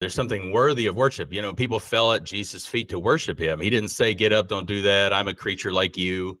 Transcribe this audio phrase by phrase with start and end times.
[0.00, 1.32] there's something worthy of worship.
[1.32, 3.60] You know, people fell at Jesus' feet to worship him.
[3.60, 5.12] He didn't say, Get up, don't do that.
[5.12, 6.40] I'm a creature like you.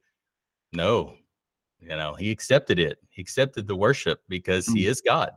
[0.72, 1.14] No,
[1.80, 2.98] you know, he accepted it.
[3.10, 4.88] He accepted the worship because he Mm.
[4.88, 5.32] is God.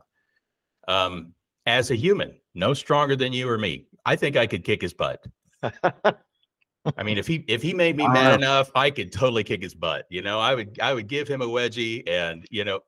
[0.88, 1.34] Um,
[1.66, 3.86] as a human, no stronger than you or me.
[4.04, 5.24] I think I could kick his butt.
[5.62, 9.74] I mean, if he if he made me mad enough, I could totally kick his
[9.74, 10.04] butt.
[10.10, 12.80] You know, I would I would give him a wedgie, and you know,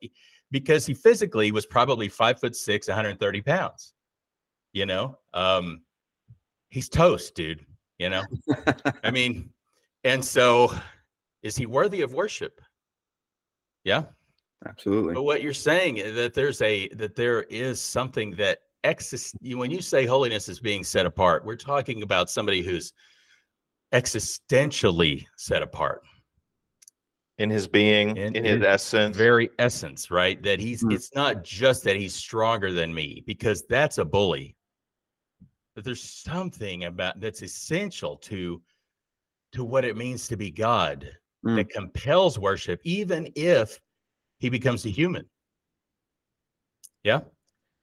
[0.51, 3.95] because he physically was probably five foot six, 130 pounds.
[4.77, 5.81] You know, um,
[6.69, 7.65] he's toast, dude.
[7.99, 8.25] You know,
[9.03, 9.49] I mean,
[10.05, 10.71] and so
[11.43, 12.61] is he worthy of worship?
[13.85, 14.03] Yeah.
[14.67, 15.15] Absolutely.
[15.15, 19.71] But what you're saying is that there's a that there is something that exist when
[19.71, 22.93] you say holiness is being set apart, we're talking about somebody who's
[23.95, 26.03] existentially set apart
[27.39, 29.17] in his being, In in, his his essence.
[29.17, 30.43] very essence, right?
[30.43, 30.93] That he's Mm.
[30.93, 34.56] it's not just that he's stronger than me because that's a bully.
[35.77, 38.61] But there's something about that's essential to
[39.53, 41.09] to what it means to be God
[41.45, 41.57] Mm.
[41.57, 43.79] that compels worship, even if
[44.41, 45.25] he becomes a human.
[47.05, 47.21] Yeah.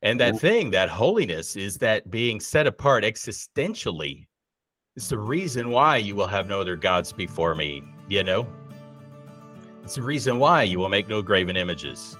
[0.01, 4.27] And that thing, that holiness, is that being set apart existentially.
[4.97, 8.45] It's the reason why you will have no other gods before me, you know?
[9.83, 12.17] It's the reason why you will make no graven images.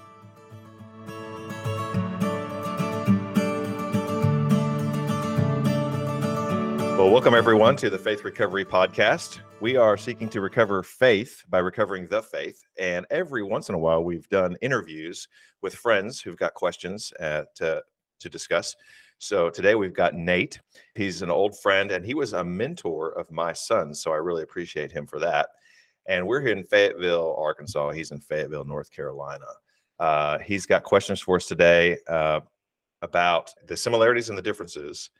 [7.04, 9.40] Well, welcome everyone to the Faith Recovery Podcast.
[9.60, 12.64] We are seeking to recover faith by recovering the faith.
[12.78, 15.28] And every once in a while, we've done interviews
[15.60, 17.82] with friends who've got questions uh, to,
[18.20, 18.74] to discuss.
[19.18, 20.58] So today we've got Nate.
[20.94, 23.92] He's an old friend and he was a mentor of my son.
[23.92, 25.50] So I really appreciate him for that.
[26.08, 27.90] And we're here in Fayetteville, Arkansas.
[27.90, 29.44] He's in Fayetteville, North Carolina.
[30.00, 32.40] Uh, he's got questions for us today uh,
[33.02, 35.10] about the similarities and the differences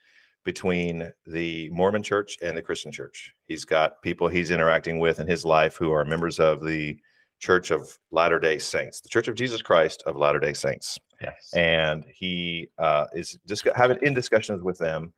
[0.44, 3.34] between the Mormon church and the Christian church.
[3.46, 6.98] He's got people he's interacting with in his life who are members of the
[7.40, 10.98] Church of Latter day Saints, the Church of Jesus Christ of Latter day Saints.
[11.20, 11.50] Yes.
[11.54, 15.12] And he uh, is just having in discussions with them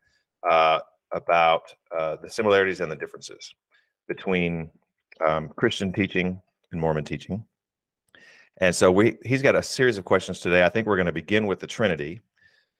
[0.48, 0.80] uh,
[1.12, 1.62] about
[1.96, 3.54] uh, the similarities and the differences
[4.08, 4.70] between
[5.26, 6.40] um, Christian teaching
[6.72, 7.44] and Mormon teaching.
[8.58, 10.64] And so we he's got a series of questions today.
[10.64, 12.22] I think we're going to begin with the Trinity,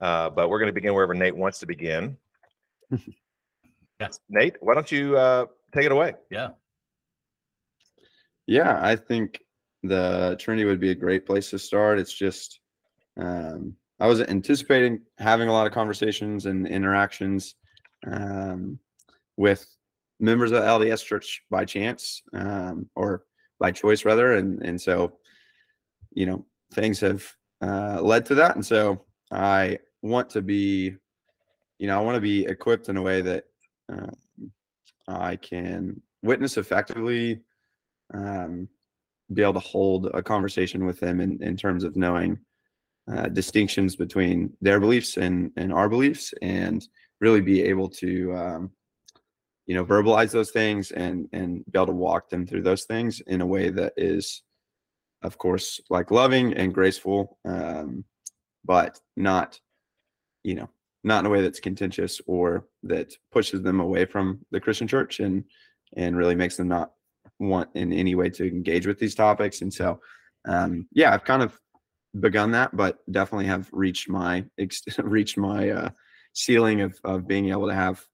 [0.00, 2.16] uh, but we're going to begin wherever Nate wants to begin.
[3.98, 4.20] Yes.
[4.28, 6.12] Nate, why don't you uh, take it away?
[6.30, 6.48] Yeah.
[8.46, 9.40] Yeah, I think
[9.82, 11.98] the Trinity would be a great place to start.
[11.98, 12.60] It's just
[13.18, 17.54] um, I was anticipating having a lot of conversations and interactions
[18.06, 18.78] um,
[19.36, 19.66] with
[20.20, 23.22] members of LDS Church by chance um, or
[23.58, 25.18] by choice, rather, and and so
[26.12, 27.26] you know things have
[27.62, 30.96] uh, led to that, and so I want to be,
[31.78, 33.44] you know, I want to be equipped in a way that
[33.92, 34.10] uh,
[35.08, 37.40] I can witness effectively
[38.14, 38.68] um,
[39.32, 42.38] be able to hold a conversation with them in, in terms of knowing
[43.12, 46.86] uh, distinctions between their beliefs and, and our beliefs and
[47.20, 48.70] really be able to um,
[49.66, 53.20] you know verbalize those things and and be able to walk them through those things
[53.26, 54.42] in a way that is
[55.22, 58.04] of course like loving and graceful um,
[58.64, 59.60] but not
[60.44, 60.68] you know
[61.06, 65.20] not in a way that's contentious or that pushes them away from the christian church
[65.20, 65.44] and
[65.96, 66.92] and really makes them not
[67.38, 69.62] want in any way to engage with these topics.
[69.62, 70.00] And so,
[70.46, 71.58] um, yeah, I've kind of
[72.20, 74.44] begun that, but definitely have reached my
[74.98, 75.90] reached my uh,
[76.32, 78.04] ceiling of of being able to have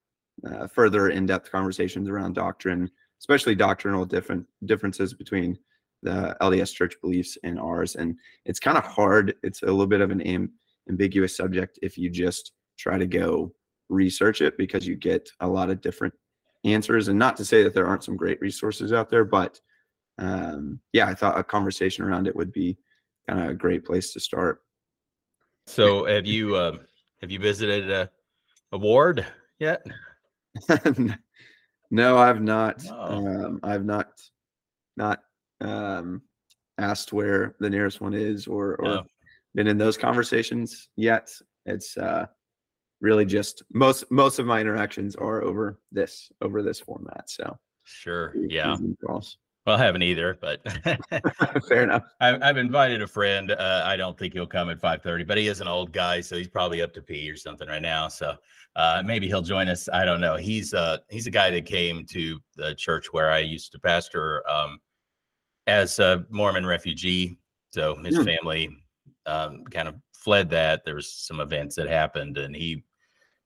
[0.46, 5.58] uh, further in depth conversations around doctrine, especially doctrinal different differences between
[6.02, 7.94] the LDS Church beliefs and ours.
[7.94, 9.34] And it's kind of hard.
[9.44, 10.52] It's a little bit of an am-
[10.88, 12.52] ambiguous subject if you just
[12.82, 13.52] try to go
[13.88, 16.12] research it because you get a lot of different
[16.64, 19.60] answers and not to say that there aren't some great resources out there but
[20.18, 22.76] um yeah i thought a conversation around it would be
[23.28, 24.62] kind of a great place to start
[25.66, 26.80] So have you um
[27.20, 28.10] have you visited a,
[28.72, 29.24] a ward
[29.60, 29.84] yet?
[31.90, 32.92] no i've not No.
[33.14, 34.08] um i've not
[34.96, 35.20] not
[35.60, 36.22] um
[36.78, 39.02] asked where the nearest one is or or No.
[39.54, 41.30] been in those conversations yet
[41.66, 42.26] it's uh
[43.02, 48.32] really just most most of my interactions are over this over this format so Sure.
[48.48, 48.76] Yeah.
[49.66, 50.60] Well, I haven't either, but
[51.68, 53.50] fair enough I've, I've invited a friend.
[53.50, 56.36] Uh, I don't think he'll come at 5:30, but he is an old guy, so
[56.36, 58.06] he's probably up to pee or something right now.
[58.08, 58.36] So
[58.76, 59.88] uh, maybe he'll join us.
[59.92, 60.36] I don't know.
[60.36, 64.48] He's uh he's a guy that came to the church where I used to pastor
[64.48, 64.78] um,
[65.66, 67.38] as a Mormon refugee.
[67.72, 68.24] So his Hmm.
[68.24, 68.70] family
[69.26, 70.84] um, kind of fled that.
[70.84, 72.84] There was some events that happened, and he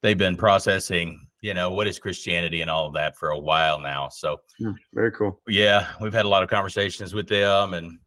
[0.07, 3.81] they've been processing, you know, what is Christianity and all of that for a while
[3.81, 4.09] now.
[4.09, 5.41] So Hmm, very cool.
[5.49, 7.99] yeah, we've had a lot of conversations with them, and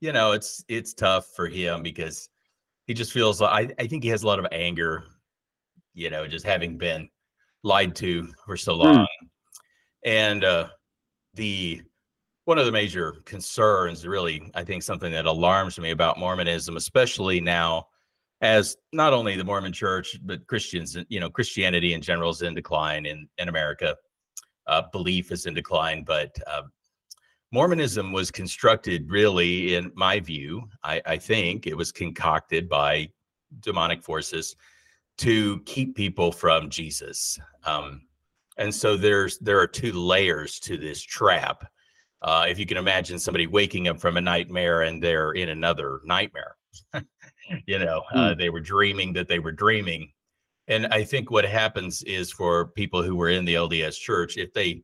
[0.00, 2.28] you know, it's it's tough for him because
[2.86, 5.04] he just feels like I, I think he has a lot of anger,
[5.92, 7.08] you know, just having been
[7.62, 9.06] lied to for so long.
[10.04, 10.68] And uh
[11.34, 11.82] the
[12.46, 17.40] one of the major concerns, really, I think something that alarms me about Mormonism, especially
[17.40, 17.86] now
[18.40, 22.54] as not only the Mormon church, but Christians, you know, Christianity in general is in
[22.54, 23.96] decline in, in America.
[24.66, 26.62] Uh, belief is in decline, but uh,
[27.52, 33.10] Mormonism was constructed really, in my view, I, I think it was concocted by
[33.60, 34.54] demonic forces
[35.18, 37.38] to keep people from Jesus.
[37.66, 38.02] Um,
[38.56, 41.66] and so there's there are two layers to this trap.
[42.22, 46.00] Uh, if you can imagine somebody waking up from a nightmare and they're in another
[46.04, 46.56] nightmare,
[47.66, 50.10] you know, uh, they were dreaming that they were dreaming.
[50.68, 54.52] And I think what happens is for people who were in the LDS church, if
[54.52, 54.82] they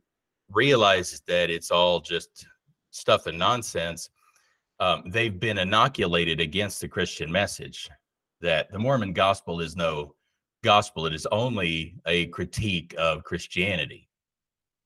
[0.51, 2.45] realize that it's all just
[2.91, 4.09] stuff and nonsense,
[4.79, 7.89] um, they've been inoculated against the Christian message
[8.41, 10.13] that the Mormon gospel is no
[10.63, 14.07] gospel, it is only a critique of Christianity.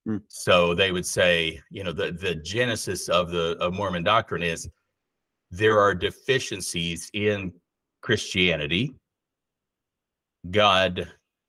[0.05, 0.17] Hmm.
[0.27, 4.69] So they would say, you know, the, the genesis of the of Mormon doctrine is
[5.51, 7.53] there are deficiencies in
[8.01, 8.95] Christianity.
[10.49, 11.07] God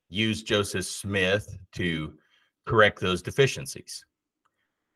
[0.08, 2.14] used Joseph Smith to
[2.66, 4.04] correct those deficiencies.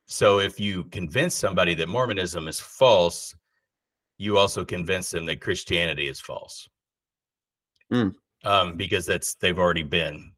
[0.06, 3.34] So if you convince somebody that Mormonism is false,
[4.18, 6.68] you also convince them that Christianity is false.
[7.92, 8.14] Mm.
[8.44, 10.32] Um, because that's they've already been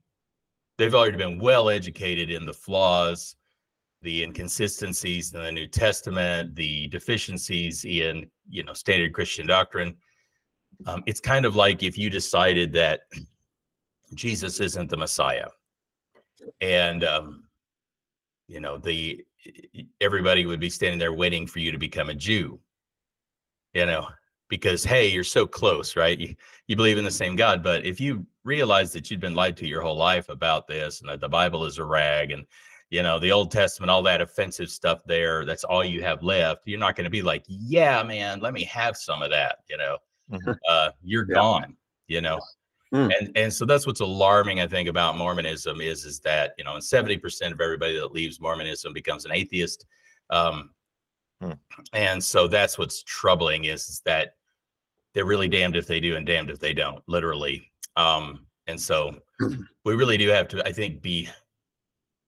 [0.78, 3.36] they've already been well educated in the flaws,
[4.02, 9.96] the inconsistencies in the New Testament, the deficiencies in you know standard Christian doctrine.
[10.86, 13.00] Um, it's kind of like if you decided that
[14.14, 15.48] Jesus isn't the Messiah,
[16.60, 17.44] and um,
[18.46, 19.24] you know the
[20.00, 22.58] everybody would be standing there waiting for you to become a Jew.
[23.74, 24.08] You know,
[24.48, 26.18] because hey, you're so close, right?
[26.18, 26.34] You
[26.66, 29.66] you believe in the same God, but if you realize that you've been lied to
[29.66, 32.46] your whole life about this and that the Bible is a rag and
[32.90, 36.62] you know the Old Testament, all that offensive stuff there, that's all you have left.
[36.66, 39.58] You're not going to be like, yeah, man, let me have some of that.
[39.68, 39.98] You know,
[40.30, 40.58] Mhm.
[40.68, 41.34] uh, you're Yeah.
[41.34, 41.76] gone.
[42.06, 42.40] You know,
[42.94, 43.12] Mm.
[43.18, 46.74] and and so that's what's alarming, I think, about Mormonism is is that you know,
[46.74, 49.84] and seventy percent of everybody that leaves Mormonism becomes an atheist.
[50.30, 50.74] Um,
[51.40, 51.52] Hmm.
[51.92, 54.34] and so that's what's troubling is, is that
[55.12, 57.70] they're really damned if they do and damned if they don't, literally.
[57.96, 59.20] Um, and so
[59.84, 61.28] we really do have to, I think, be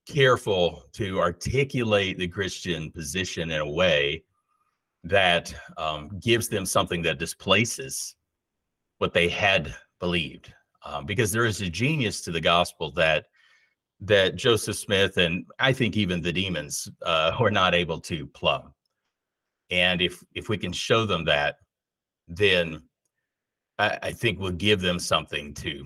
[0.06, 4.22] careful to articulate the Christian position in a way
[5.04, 8.14] that um, gives them something that displaces
[8.98, 10.52] what they had believed.
[10.84, 13.26] Um, because there is a genius to the gospel that
[14.02, 18.72] that Joseph Smith and I think even the demons uh, were not able to plumb.
[19.70, 21.56] And if if we can show them that,
[22.28, 22.82] then
[23.78, 25.84] I, I think we'll give them something to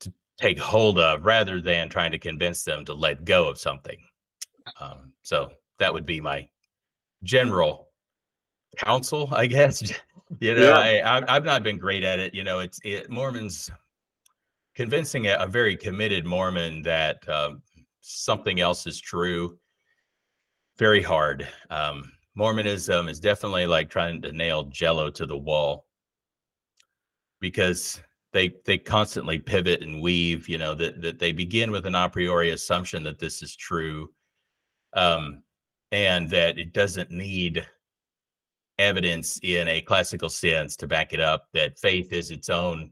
[0.00, 3.98] to take hold of rather than trying to convince them to let go of something.
[4.80, 6.48] Um, so that would be my
[7.24, 7.88] general
[8.78, 9.82] counsel, I guess.
[10.40, 11.20] you know, Yeah.
[11.26, 12.34] I, I've not been great at it.
[12.34, 13.70] You know, it's it, Mormons
[14.74, 17.62] convincing a, a very committed Mormon that um,
[18.00, 19.58] something else is true.
[20.78, 21.48] Very hard.
[21.70, 25.86] Um, Mormonism is definitely like trying to nail Jello to the wall
[27.40, 28.00] because
[28.32, 30.48] they they constantly pivot and weave.
[30.48, 34.10] You know that that they begin with an a priori assumption that this is true,
[34.94, 35.43] um,
[35.94, 37.64] and that it doesn't need
[38.80, 41.46] evidence in a classical sense to back it up.
[41.54, 42.90] That faith is its own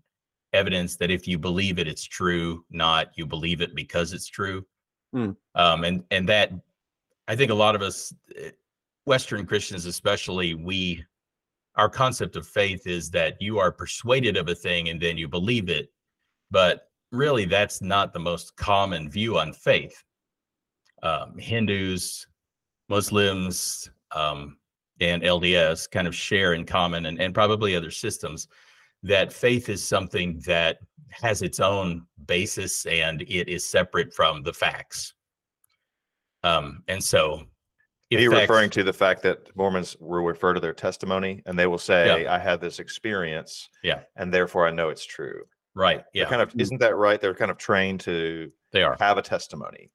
[0.52, 0.96] evidence.
[0.96, 2.64] That if you believe it, it's true.
[2.70, 4.64] Not you believe it because it's true.
[5.12, 5.32] Hmm.
[5.56, 6.52] Um, and and that
[7.26, 8.50] I think a lot of us, eh,
[9.04, 11.04] Western Christians especially, we
[11.74, 15.26] our concept of faith is that you are persuaded of a thing and then you
[15.26, 15.88] believe it.
[16.52, 20.04] But really, that's not the most common view on faith.
[21.02, 22.26] Um, Hindus,
[22.92, 24.58] Muslims, um,
[25.00, 28.48] and LDS kind of share in common, and, and probably other systems,
[29.02, 30.76] that faith is something that
[31.10, 35.14] has its own basis and it is separate from the facts.
[36.44, 37.40] Um, and so,
[38.12, 41.58] Are you facts- referring to the fact that Mormons will refer to their testimony and
[41.58, 43.70] they will say, I had this experience.
[43.82, 44.00] Yeah.
[44.16, 45.42] And therefore I know it's true.
[45.74, 46.04] right?
[46.12, 47.18] They're Yeah, Kind of, isn't that right?
[47.20, 49.90] They're kind of trained to they are have a testimony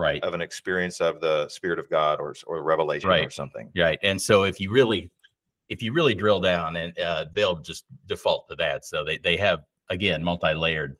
[0.00, 0.22] right.
[0.24, 3.70] of an experience of the Spirit of God or, or revelation or something.
[3.76, 3.98] Right.
[4.02, 5.10] And so if you really
[5.68, 8.84] if you really drill down and uh, they'll just default to that.
[8.84, 10.96] So they, they have again multi-layered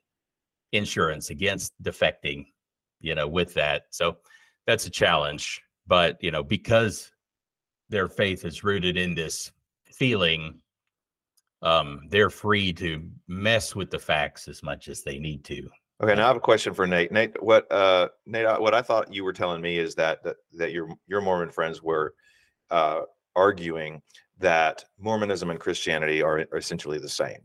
[0.72, 2.46] insurance against defecting,
[3.00, 3.86] you know, with that.
[3.90, 4.18] So
[4.66, 5.60] that's a challenge.
[5.86, 7.10] But, you know, because
[7.88, 9.50] their faith is rooted in this
[9.92, 10.60] feeling,
[11.62, 15.68] um, they're free to mess with the facts as much as they need to.
[16.02, 17.12] Okay, now I have a question for Nate.
[17.12, 20.36] Nate, what uh Nate, uh, what I thought you were telling me is that that,
[20.54, 22.14] that your your Mormon friends were
[22.70, 23.02] uh
[23.36, 24.00] arguing
[24.38, 27.40] that Mormonism and Christianity are, are essentially the same.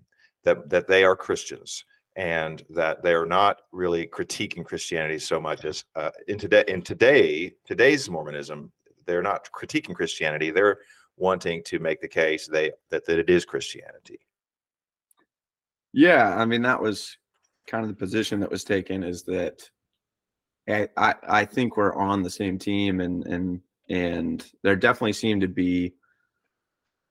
[0.45, 1.83] That that they are Christians
[2.15, 6.81] and that they are not really critiquing Christianity so much as uh, in today in
[6.81, 8.71] today today's Mormonism,
[9.05, 10.49] they're not critiquing Christianity.
[10.49, 10.77] They're
[11.17, 14.19] wanting to make the case they that, that it is Christianity.
[15.91, 17.17] Yeah, I mean that was
[17.67, 19.69] kind of the position that was taken is that
[20.67, 25.41] I, I, I think we're on the same team and and and there definitely seemed
[25.41, 25.93] to be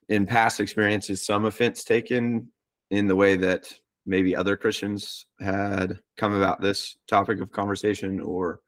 [0.08, 2.49] in past experiences some offense taken
[2.90, 3.73] in the way that
[4.06, 8.61] maybe other Christians had come about this topic of conversation or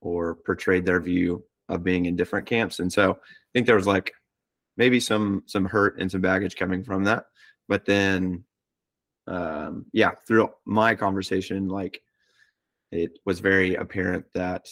[0.00, 2.78] or portrayed their view of being in different camps.
[2.78, 3.16] And so I
[3.54, 4.12] think there was like
[4.76, 7.24] maybe some some hurt and some baggage coming from that.
[7.68, 8.44] But then
[9.26, 12.02] um yeah, through my conversation, like
[12.92, 14.66] it was very apparent that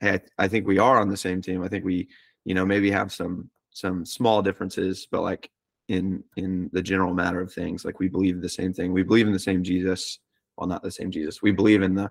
[0.00, 1.62] hey, I, I think we are on the same team.
[1.62, 2.08] I think we,
[2.44, 5.50] you know, maybe have some some small differences, but like
[5.88, 8.92] in in the general matter of things, like we believe the same thing.
[8.92, 10.18] We believe in the same Jesus.
[10.56, 11.42] Well, not the same Jesus.
[11.42, 12.10] We believe in the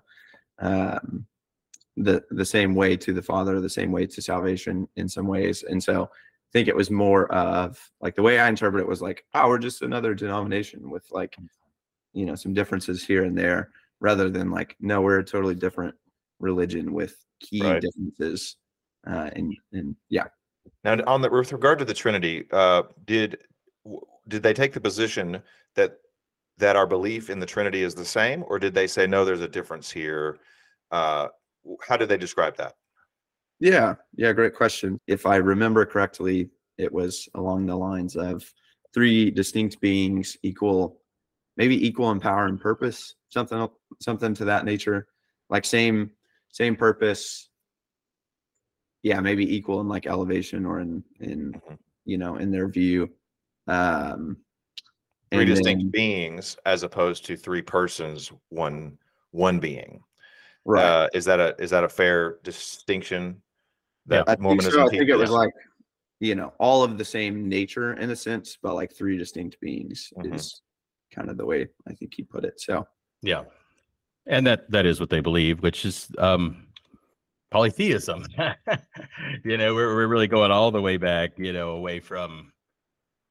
[0.58, 1.26] um
[1.96, 5.62] the the same way to the Father, the same way to salvation in some ways.
[5.62, 9.02] And so I think it was more of like the way I interpret it was
[9.02, 11.36] like, oh, we're just another denomination with like,
[12.16, 13.70] you know, some differences here and there,
[14.00, 15.94] rather than like, no, we're a totally different
[16.40, 17.82] religion with key Right.
[17.82, 18.56] differences.
[19.06, 20.24] Uh, and and yeah,
[20.82, 23.38] Now, on the with regard to the Trinity, uh, did
[24.28, 25.42] did they take the position
[25.74, 25.98] that
[26.58, 29.42] that our belief in the Trinity is the same, or did they say no, there's
[29.42, 30.38] a difference here?
[30.90, 31.28] Uh,
[31.86, 32.74] how did they describe that?
[33.60, 34.98] Yeah, yeah, great question.
[35.06, 38.44] If I remember correctly, it was along the lines of
[38.94, 41.00] three distinct beings equal,
[41.56, 43.68] maybe equal in power and purpose, something
[44.00, 45.06] something to that nature.
[45.48, 46.10] Like same
[46.50, 47.48] same purpose.
[49.02, 51.78] Yeah, maybe equal in like elevation or in in Mhm.
[52.04, 53.10] you know in their view.
[53.66, 54.38] Um
[55.32, 58.98] Three distinct then- beings as opposed to three persons, one
[59.32, 60.02] one being.
[60.64, 60.84] right.
[60.84, 63.42] Uh, is that a is that a fair distinction?
[64.08, 64.86] Yeah, That I think Mormonism so.
[64.86, 65.52] I think it was like,
[66.20, 70.12] you know, all of the same nature in a sense, but like three distinct beings
[70.16, 70.34] Mhm.
[70.36, 70.62] is
[71.16, 72.60] kind of the way I think he put it.
[72.60, 72.86] So
[73.22, 73.44] Yeah.
[74.26, 76.66] And that that is what they believe, which is um
[77.50, 78.26] polytheism.
[79.44, 82.52] you know, we're we're really going all the way back, you know, away from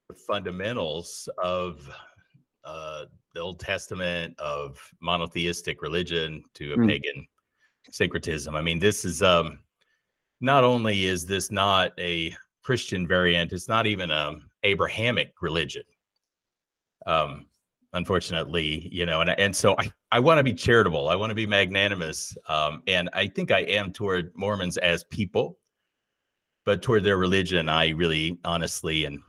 [0.10, 1.90] the fundamentals of
[2.64, 6.88] uh the Old Testament of monotheistic religion to a Mm.
[6.88, 7.28] pagan
[7.92, 8.56] syncretism.
[8.56, 9.60] I mean, this is um
[10.42, 15.84] not only is this not a Christian variant, it's not even a Abrahamic religion.
[17.06, 17.48] Um
[17.96, 21.10] unfortunately, you know, and and so I, I want to be charitable.
[21.10, 22.38] I want to be magnanimous.
[22.48, 25.58] Um, and I think I am toward Mormons as people,
[26.66, 29.20] but toward their religion, I really honestly and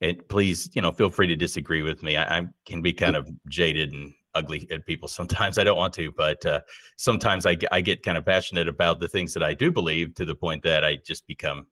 [0.00, 2.16] and please, you know, feel free to disagree with me.
[2.16, 5.58] I, I can be kind of jaded and ugly at people sometimes.
[5.58, 6.60] I don't want to, but uh,
[6.96, 10.24] sometimes I, I get kind of passionate about the things that I do believe to
[10.24, 11.66] the point that I just become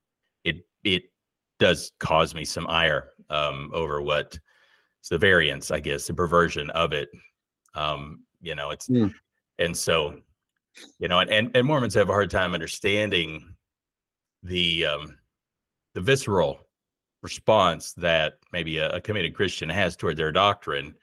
[0.44, 0.64] it.
[0.84, 1.04] It
[1.58, 4.38] does cause me some ire um, over what
[5.04, 7.10] it's the variance, I guess, the perversion of it.
[7.74, 9.08] Um, you know, it's Hmm.
[9.58, 10.18] and so,
[10.98, 13.54] you know, and, and and Mormons have a hard time understanding
[14.42, 15.18] the um
[15.92, 16.66] the visceral
[17.22, 20.94] response that maybe a, a committed Christian has toward their doctrine,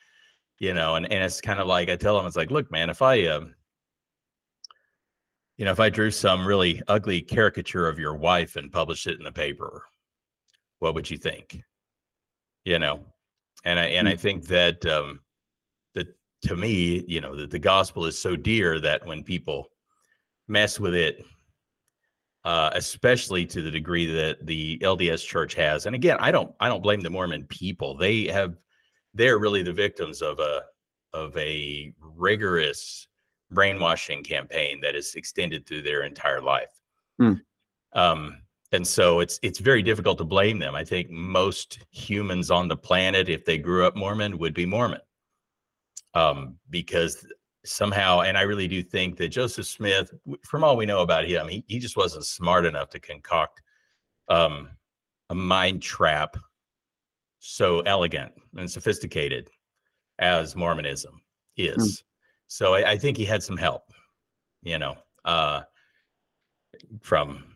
[0.58, 2.90] you know, and, and it's kind of like I tell them, it's like, look, man,
[2.90, 3.54] if I um
[5.58, 9.20] you know, if I drew some really ugly caricature of your wife and published it
[9.20, 9.84] in the paper,
[10.80, 11.62] what would you think?
[12.66, 13.06] You know,
[13.64, 15.20] and I and I think that um
[15.96, 16.08] that
[16.44, 19.70] to me, you know, that the gospel is so dear that when people
[20.48, 21.24] mess with it,
[22.44, 26.68] uh, especially to the degree that the LDS Church has, and again, I don't I
[26.68, 27.96] don't blame the Mormon people.
[27.96, 28.56] They have
[29.14, 30.64] they're really the victims of a
[31.14, 33.08] of a rigorous
[33.52, 36.72] brainwashing campaign that is extended through their entire life.
[37.20, 37.34] Hmm.
[37.94, 38.41] Um,
[38.72, 40.76] and so it's it's very difficult to blame them.
[40.76, 45.02] I think most humans on the planet, if they grew up Mormon, would be Mormon.
[46.14, 47.26] Um, because
[47.66, 50.12] somehow, and I really do think that Joseph Smith,
[50.44, 53.62] from all we know about him, he, he just wasn't smart enough to concoct
[54.28, 54.70] um,
[55.30, 56.36] a mind trap
[57.40, 59.50] so elegant and sophisticated
[60.20, 61.22] as Mormonism
[61.58, 62.04] is.
[62.48, 63.84] so I, I think he had some help,
[64.64, 65.62] you know, uh,
[67.02, 67.51] from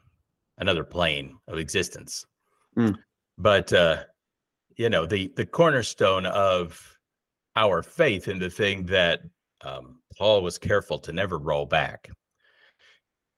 [0.58, 2.26] another plane of existence.
[2.78, 2.98] Mm.
[3.38, 4.04] But uh,
[4.78, 6.82] you know, the the cornerstone of
[7.56, 9.22] our faith and the thing that
[9.64, 12.10] um, Paul was careful to never roll back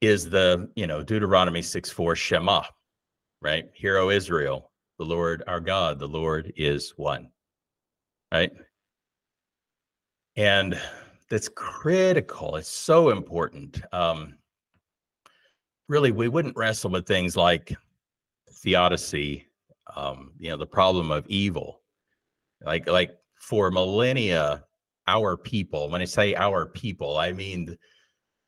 [0.02, 2.64] is the you know Deuteronomy 6 4 Shema,
[3.42, 3.66] right?
[3.74, 7.30] Hear, O Israel, the Lord our God, the Lord is one.
[8.32, 8.52] Right.
[10.36, 10.80] And
[11.30, 12.58] that's critical.
[12.58, 13.82] It's so important.
[13.94, 14.36] Um,
[15.88, 17.76] really, we wouldn't wrestle with things like
[18.52, 19.48] theodicy,
[19.96, 21.82] um, you know, the problem of evil.
[22.66, 24.64] Like, like for millennia,
[25.08, 27.78] our people, when I say our people, I mean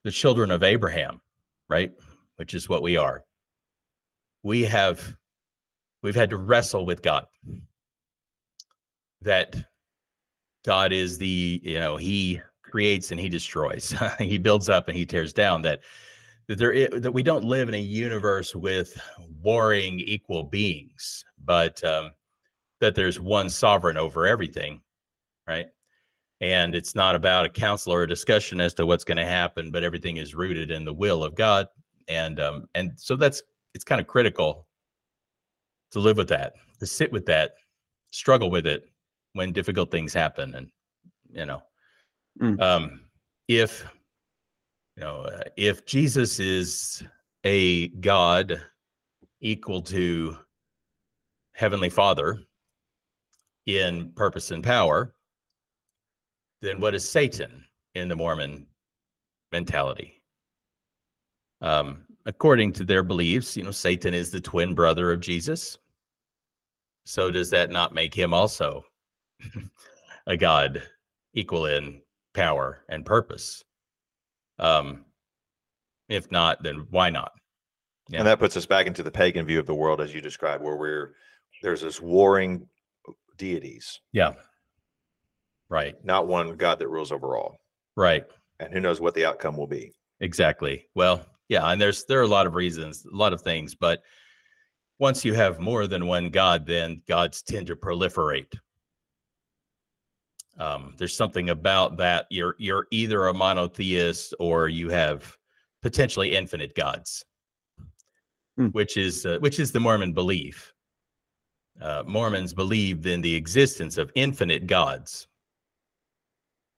[0.04, 1.22] the children of Abraham,
[1.70, 1.92] right?
[2.38, 3.24] Which is what we are.
[4.44, 5.16] We have
[6.02, 7.26] we've had to wrestle with God.
[9.22, 9.56] That
[10.66, 13.94] God is the, you know, he creates and he destroys.
[14.20, 15.82] he builds up and he tears down that
[16.50, 19.00] that there is, that we don't live in a universe with
[19.42, 22.12] warring equal beings, but um,
[22.82, 24.82] that there's one sovereign over everything,
[25.48, 25.68] right?
[26.42, 29.70] And it's not about a council or a discussion as to what's going to happen,
[29.70, 31.68] but everything is rooted in the will of God.
[32.08, 33.44] And um, and so that's
[33.76, 34.66] it's kind of critical
[35.92, 37.54] to live with that, to sit with that,
[38.10, 38.90] struggle with it
[39.34, 40.72] when difficult things happen, and
[41.32, 41.62] you know,
[42.42, 42.62] Mm.
[42.62, 43.02] um,
[43.50, 43.86] if
[45.00, 47.04] you know uh, if Jesus is
[47.46, 48.62] a God
[49.40, 50.38] equal to
[51.54, 52.38] Heavenly Father
[53.66, 55.14] in purpose and power,
[56.62, 57.64] then what is Satan
[57.96, 58.68] in the Mormon
[59.54, 60.22] mentality?
[61.62, 65.78] Um, according to their beliefs, you know, Satan is the twin brother of Jesus.
[67.06, 68.84] So does that not make him also
[70.28, 70.84] a god
[71.34, 72.02] equal in
[72.34, 73.64] power and purpose?
[74.60, 75.06] Um,
[76.10, 77.32] if not, then why not?
[78.10, 78.20] Yeah.
[78.20, 80.64] And that puts us back into the pagan view of the world as you described,
[80.64, 81.14] where we're
[81.62, 82.68] there's this warring
[83.38, 84.34] deities, Yeah.
[85.70, 85.96] Right.
[86.04, 87.60] not one God that rules over all.
[87.96, 88.24] Right.
[88.60, 89.94] And who knows what the outcome will be.
[90.20, 90.88] Exactly.
[90.96, 94.02] Well, yeah, and there's there are a lot of reasons, a lot of things, but
[95.00, 98.54] once you have more than one God, then gods tend to proliferate.
[100.60, 102.28] Um, there's something about that.
[102.30, 105.38] You're you're either a monotheist or you have
[105.82, 107.24] potentially infinite gods,
[108.58, 108.68] Hmm.
[108.68, 110.74] which is uh, which is the Mormon belief.
[111.82, 115.28] Uh, Mormons believe in the existence of infinite gods.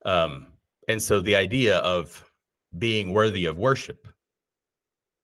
[0.05, 0.47] Um,
[0.87, 2.31] and so the idea of
[2.77, 4.07] being worthy of worship,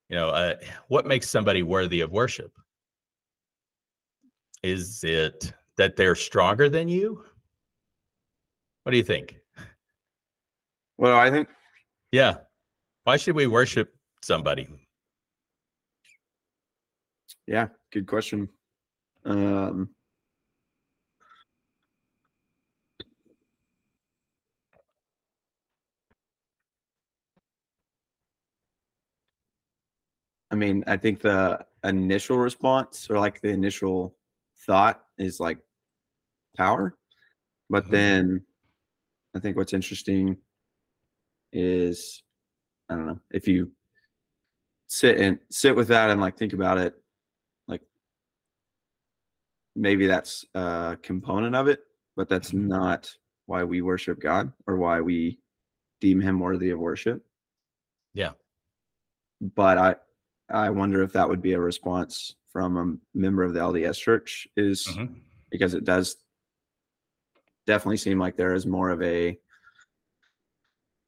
[0.10, 0.56] you know, uh,
[0.88, 2.52] what makes somebody worthy of worship?
[4.64, 7.24] Is it that they're stronger than you?
[8.88, 9.36] What do you think?
[10.98, 11.50] Well, I think
[12.14, 12.38] Yeah.
[13.04, 14.66] Why should we worship somebody?
[17.48, 18.48] yeah, good question.
[19.26, 19.90] Um,
[30.50, 34.16] I mean, I think the initial response or like the initial
[34.66, 35.60] thought is like
[36.56, 36.98] power.
[37.70, 37.92] But Mhm.
[37.92, 38.46] then
[39.38, 40.36] I think what's interesting
[41.54, 42.24] is
[42.90, 43.72] I don't know, if you
[44.88, 46.96] sit and sit with that and like think about it,
[47.68, 47.82] like
[49.76, 51.82] maybe that's a component of it,
[52.16, 52.66] but that's Mhm.
[52.68, 55.40] not why we worship God or why we
[56.02, 57.24] deem him worthy of worship.
[58.14, 58.34] Yeah.
[59.40, 59.96] But I
[60.50, 64.48] I wonder if that would be a response from a member of the LDS church
[64.56, 65.22] is Mhm.
[65.52, 66.16] because it does
[67.68, 69.38] definitely seem like there is more of a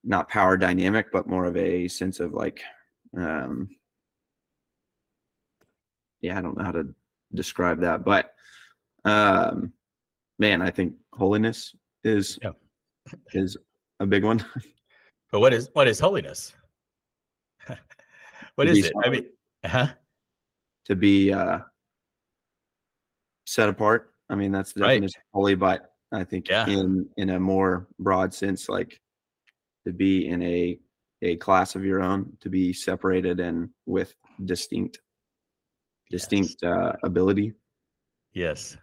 [0.04, 2.62] not power dynamic, but more of a sense of like
[3.18, 3.70] um
[6.22, 6.94] yeah, I don't know how to
[7.34, 8.34] describe that, but
[9.06, 9.74] um
[10.38, 12.52] man, I think holiness is Yeah.
[13.34, 13.58] is
[14.00, 14.46] a big one.
[15.32, 16.54] But what is what is holiness?
[18.56, 18.94] what To is be it?
[19.04, 19.26] I mean,
[19.66, 19.88] huh?
[20.86, 21.60] to be uh
[23.46, 24.14] set apart.
[24.30, 24.90] I mean, that's the Right.
[24.96, 26.68] definition of holy, but I think Yeah.
[26.68, 29.00] in in a more broad sense, like
[29.86, 30.80] to be in a
[31.22, 34.14] a class of your own, to be separated and with
[34.46, 35.00] distinct
[36.10, 37.54] distinct uh, ability.
[38.34, 38.78] Yes.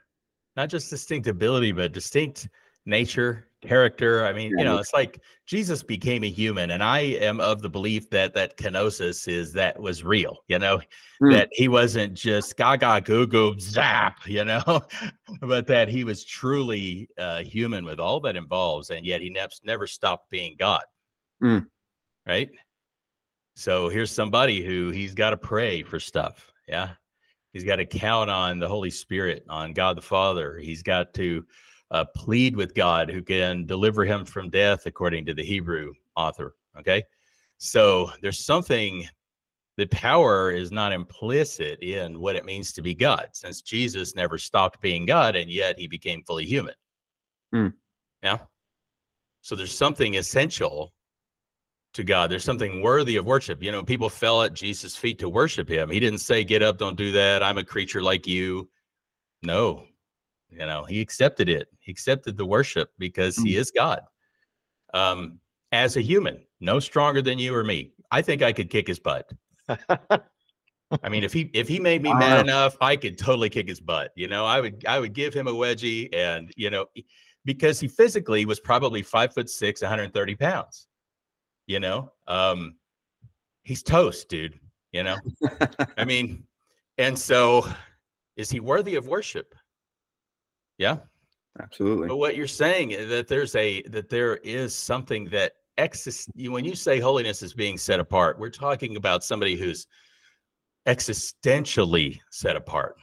[0.57, 2.49] Not just distinct ability, but distinct
[2.87, 4.25] nature, character.
[4.25, 7.69] I mean, you know, it's like Jesus became a human, and I am of the
[7.69, 10.81] belief that that kenosis is that was real, you know,
[11.21, 11.33] Hmm.
[11.33, 14.83] that he wasn't just gaga goo goo zap, you know,
[15.41, 19.53] but that he was truly uh, human with all that involves, and yet he never
[19.65, 20.83] never stopped being God.
[21.43, 21.67] Mm.
[22.27, 22.51] Right.
[23.55, 26.53] So here's somebody who he's got to pray for stuff.
[26.69, 26.91] Yeah.
[27.55, 30.59] He's got to count on the Holy Spirit, on God the Father.
[30.59, 31.43] He's got to
[31.91, 36.57] uh, plead with God who can deliver him from death, according to the Hebrew author.
[36.79, 37.05] Okay.
[37.59, 39.09] So there's something,
[39.77, 44.39] the power is not implicit in what it means to be God, since Jesus never
[44.39, 46.75] stopped being God and yet he became fully human.
[47.53, 47.69] Hmm.
[48.23, 48.39] Yeah.
[49.41, 50.93] So there's something essential
[51.95, 52.31] to God.
[52.31, 53.63] There's something worthy of worship.
[53.63, 55.89] You know, people fell at Jesus' feet to worship him.
[55.89, 57.43] He didn't say, Get up, don't do that.
[57.43, 58.69] I'm a creature like you.
[59.43, 59.85] No,
[60.51, 61.69] you know, he accepted it.
[61.81, 64.01] He accepted the worship because he is God.
[64.95, 65.41] Um,
[65.73, 67.93] as a human, no stronger than you or me.
[68.11, 69.31] I think I could kick his butt.
[69.69, 73.81] I mean, if he if he made me mad enough, I could totally kick his
[73.81, 74.13] butt.
[74.15, 76.87] You know, I would I would give him a wedgie, and you know,
[77.45, 80.87] because he physically was probably five foot six, 130 pounds.
[81.67, 82.77] You know, um,
[83.65, 84.59] he's toast, dude.
[84.93, 85.17] You know,
[85.99, 86.45] I mean,
[86.97, 87.69] and so
[88.37, 89.55] is he worthy of worship?
[90.79, 90.99] Yeah.
[91.61, 92.09] Absolutely.
[92.09, 96.53] But what you're saying is that there's a that there is something that exist you
[96.53, 99.87] when you say holiness is being set apart, we're talking about somebody who's
[100.87, 102.97] existentially set apart,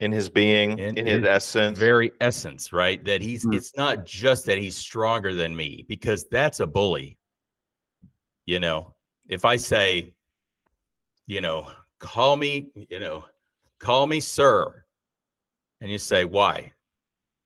[0.00, 1.78] in his being, In- in, his in essence.
[1.78, 3.02] very essence, right?
[3.04, 3.54] That he's Mm.
[3.56, 7.16] it's not just that he's stronger than me, because that's a bully.
[8.46, 8.94] You know,
[9.28, 10.12] if I say,
[11.26, 13.24] you know, call me, you know,
[13.78, 14.83] call me sir,
[15.84, 16.72] and you say, why?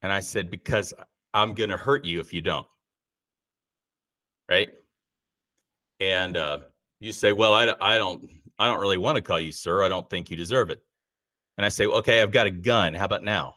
[0.00, 0.94] And I said, because
[1.34, 2.68] I'm going to hurt you if you don't.
[4.48, 4.68] Right.
[5.98, 6.60] And uh,
[7.00, 9.82] you say, well, I, don't- I don't, I don't really want to call you sir.
[9.82, 10.80] I don't think you deserve it.
[11.56, 12.94] And I say, okay, I've got a gun.
[12.94, 13.56] How about now?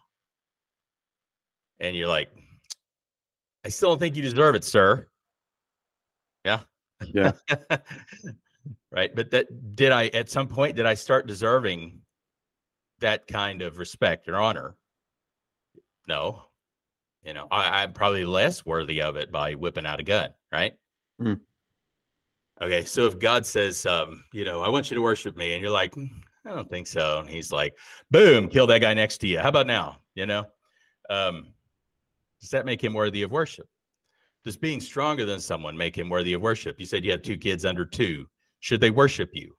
[1.79, 2.31] And you're like,
[3.63, 5.07] I still don't think you deserve it, sir.
[6.43, 6.61] Yeah.
[7.05, 7.33] Yeah.
[8.91, 9.15] right.
[9.15, 12.00] But that did I at some point did I start deserving
[13.01, 14.75] that kind of respect or honor?
[16.07, 16.43] No.
[17.23, 20.73] You know, I, I'm probably less worthy of it by whipping out a gun, right?
[21.19, 21.33] Hmm.
[22.61, 25.61] Okay, so if God says, um, you know, I want you to worship me, and
[25.61, 26.09] you're like, "Mm,
[26.45, 27.75] I don't think so, and He's like,
[28.11, 29.39] boom, kill that guy next to you.
[29.39, 29.97] How about now?
[30.15, 30.45] You know,
[31.09, 31.53] um,
[32.39, 33.67] does that make him worthy of worship?
[34.43, 36.79] Does being stronger than someone make him worthy of worship?
[36.79, 38.25] You said you have two kids under two.
[38.59, 39.55] Should they worship you?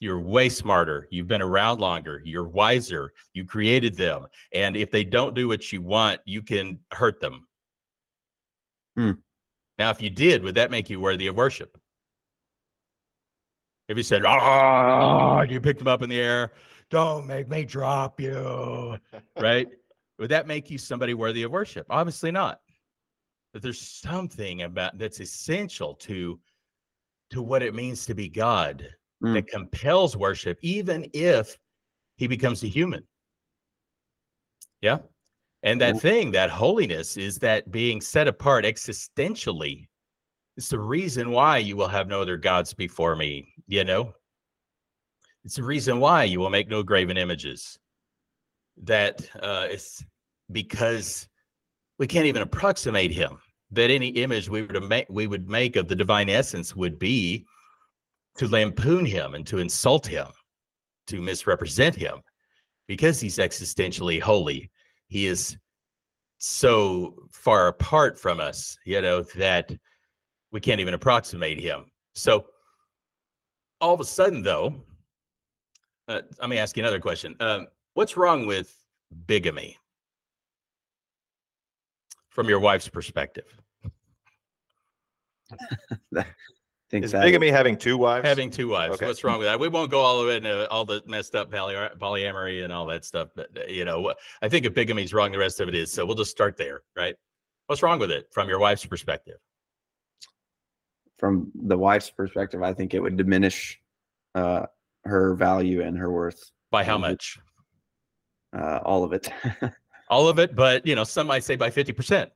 [0.00, 1.08] You're way smarter.
[1.10, 2.22] You've been around longer.
[2.24, 3.12] You're wiser.
[3.32, 4.26] You created them.
[4.52, 7.46] And if they don't do what you want, you can hurt them.
[8.96, 9.12] Hmm.
[9.78, 11.76] Now, if you did, would that make you worthy of worship?
[13.88, 16.52] If you said, oh, you picked them up in the air,
[16.90, 18.96] don't make me drop you,
[19.38, 19.68] right?
[20.18, 21.86] Would that make you somebody worthy of worship?
[21.90, 22.60] Obviously not.
[23.52, 26.40] But there's something about that's essential to
[27.30, 28.88] to what it means to be God
[29.22, 29.34] Mm.
[29.34, 31.58] that compels worship, even if
[32.16, 33.02] he becomes a human.
[34.80, 34.98] Yeah.
[35.64, 39.88] And that thing, that holiness, is that being set apart existentially.
[40.56, 44.14] It's the reason why you will have no other gods before me, you know?
[45.44, 47.78] It's the reason why you will make no graven images.
[48.84, 50.04] That uh, it's
[50.52, 51.28] because
[51.98, 53.38] we can't even approximate him.
[53.72, 57.44] That any image we would make we would make of the divine essence would be
[58.38, 60.26] to lampoon him and to insult him,
[61.08, 62.22] to misrepresent him,
[62.86, 64.70] because he's existentially holy.
[65.08, 65.58] He is
[66.38, 69.70] so far apart from us, you know, that
[70.52, 71.86] we can't even approximate him.
[72.14, 72.46] So
[73.80, 74.74] all of a sudden, though,
[76.06, 77.34] uh, let me ask you another question.
[77.40, 78.74] Um, what's wrong with
[79.26, 79.76] bigamy
[82.28, 83.52] from your wife's perspective?
[86.90, 88.26] think Is that bigamy having two wives?
[88.26, 88.94] Having two wives.
[88.94, 89.06] Okay.
[89.06, 89.60] What's wrong with that?
[89.60, 92.86] We won't go all the way into all the messed up poly- polyamory and all
[92.86, 93.28] that stuff.
[93.36, 95.92] But you know, I think if bigamy's wrong, the rest of it is.
[95.92, 97.14] So we'll just start there, right?
[97.66, 99.36] What's wrong with it from your wife's perspective?
[101.18, 103.80] from the wife's perspective, I think it would diminish
[104.36, 104.66] uh,
[105.04, 107.36] her value and her worth, By how much?
[108.56, 109.28] uh, all of it.
[110.10, 112.30] All of it, but you know, some might say by fifty percent.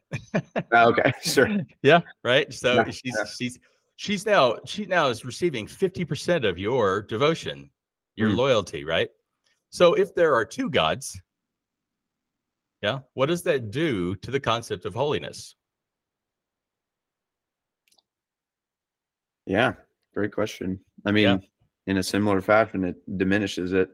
[0.75, 1.49] okay, sure.
[1.83, 2.53] Yeah, right.
[2.53, 3.25] So Yeah, she's yeah.
[3.25, 3.59] she's
[3.97, 7.71] she's now she now is receiving fifty percent of your devotion,
[8.17, 8.37] your Mm.
[8.37, 9.09] loyalty, right?
[9.71, 11.21] So if there are two gods,
[12.83, 15.55] yeah, what does that do to the concept of holiness?
[19.47, 19.75] Yeah,
[20.15, 20.81] great question.
[21.05, 21.39] I mean, Yeah.
[21.87, 23.91] in a similar fashion, it diminishes it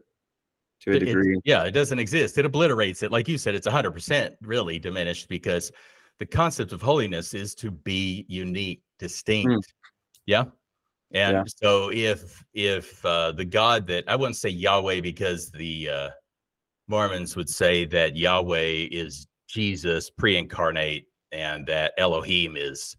[0.80, 1.40] to a It- it- degree.
[1.44, 2.38] yeah, it doesn't exist.
[2.38, 3.10] It obliterates it.
[3.10, 5.72] Like you said, it's 100% really diminished because
[6.18, 9.72] the concept of holiness is to be unique distinct.
[10.26, 10.44] Yeah.
[11.12, 11.44] And Yeah.
[11.46, 16.08] so if if uh, the God that I wouldn't say Yahweh because the uh,
[16.86, 22.96] Mormons would say that Yahweh is Jesus pre-incarnate and that Elohim is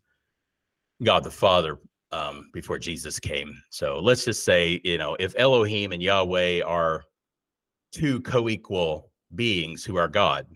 [1.03, 1.79] God the Father
[2.11, 3.55] um, before Jesus came.
[3.69, 7.03] So let's just say, you know, if Elohim and Yahweh are
[7.91, 10.47] two co-equal beings who are God,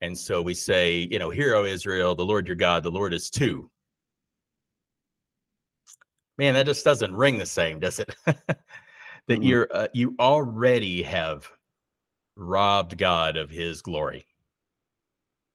[0.00, 3.12] and so we say, you know, hear, O Israel, the Lord your God, the Lord
[3.12, 3.70] is two.
[6.38, 8.14] Man, that just doesn't ring the same, does it?
[8.26, 8.56] that
[9.28, 9.44] Mm-mm.
[9.44, 11.48] you're uh, you already have
[12.36, 14.26] robbed God of His glory.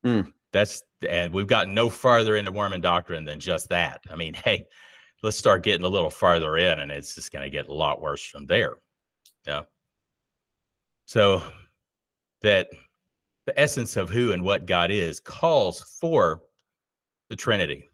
[0.06, 0.32] Mm.
[0.52, 4.02] That's and we've gotten no farther into Mormon doctrine than just that.
[4.12, 4.68] I mean, hey,
[5.24, 8.02] let's start getting a little farther in, and it's just going to get a lot
[8.02, 8.76] worse from there.
[9.48, 9.62] Yeah.
[11.06, 11.44] So
[12.42, 12.68] that
[13.46, 16.42] the essence of who and what God is calls for
[17.30, 17.90] the Trinity.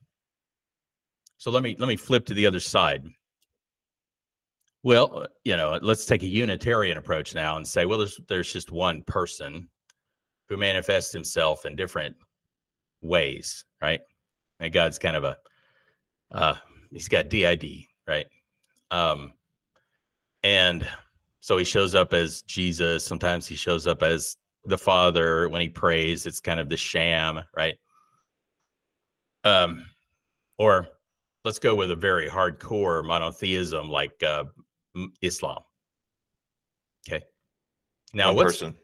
[1.39, 3.07] So let me let me flip to the other side.
[4.83, 8.51] Well, uh, you know, let's take a Unitarian approach now and say, well, there's there's
[8.51, 9.69] just one person
[10.49, 12.15] who manifests himself in different
[13.01, 14.01] ways, right?
[14.59, 15.37] And God's kind of a
[16.33, 16.55] uh
[16.91, 18.27] he's got DID, right?
[18.91, 19.31] Um
[20.43, 20.85] and
[21.39, 25.69] so he shows up as Jesus, sometimes he shows up as the Father when he
[25.69, 27.77] prays, it's kind of the sham, right?
[29.45, 29.85] Um
[30.57, 30.89] or
[31.49, 34.43] let's go with a very hardcore monotheism like uh
[35.23, 35.57] Islam.
[37.07, 37.25] Okay.
[38.13, 38.75] Now One what's person.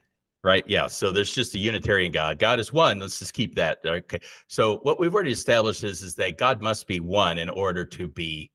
[0.43, 0.63] right?
[0.65, 0.87] Yeah.
[0.87, 2.39] So there's just a Unitarian God.
[2.39, 2.97] God is one.
[2.97, 3.81] Let's just keep that.
[3.85, 4.17] Okay.
[4.47, 8.07] So what we've already established is, is that God must be one in order to
[8.07, 8.49] be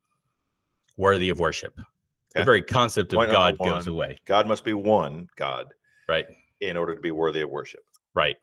[0.97, 1.79] worthy of worship.
[2.35, 3.95] The very concept of Point God number goes one.
[3.95, 4.19] away.
[4.27, 5.67] God must be one God
[6.09, 6.27] Right.
[6.61, 7.85] in order to be worthy of worship.
[8.17, 8.37] Right.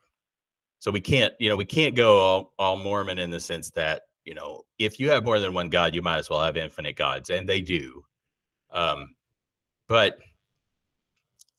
[0.78, 4.04] So we can't, you know, we can't go all, all Mormon in the sense that,
[4.28, 6.96] you know, if you have more than one God, you might as well have infinite
[6.96, 8.04] gods, and they do.
[8.70, 9.14] Um,
[9.88, 10.18] but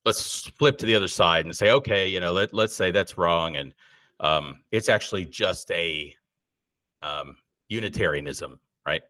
[0.05, 3.17] let's flip to the other side and say, okay, you know, let, let's say that's
[3.17, 3.55] wrong.
[3.55, 3.73] And
[4.19, 6.13] um, it's actually just a
[7.01, 7.37] um,
[7.69, 9.01] Unitarianism, right?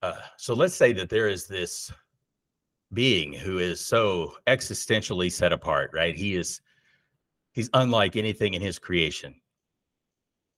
[0.00, 1.92] Uh, so let's say that there is this
[2.92, 6.14] being who is so existentially set apart, right?
[6.14, 6.60] He is
[7.54, 9.34] he's unlike anything in his creation.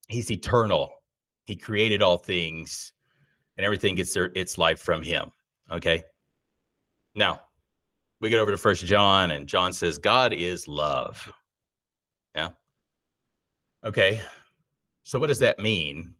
[0.08, 0.92] He's eternal.
[1.46, 2.92] He created all things,
[3.56, 5.30] and everything gets their its life from him.
[5.70, 6.04] Okay.
[7.14, 7.40] Now
[8.20, 11.32] we get over to First John, and John says, "God is love."
[12.35, 12.50] Yeah.
[13.85, 14.20] Okay.
[15.04, 16.14] So what does that mean?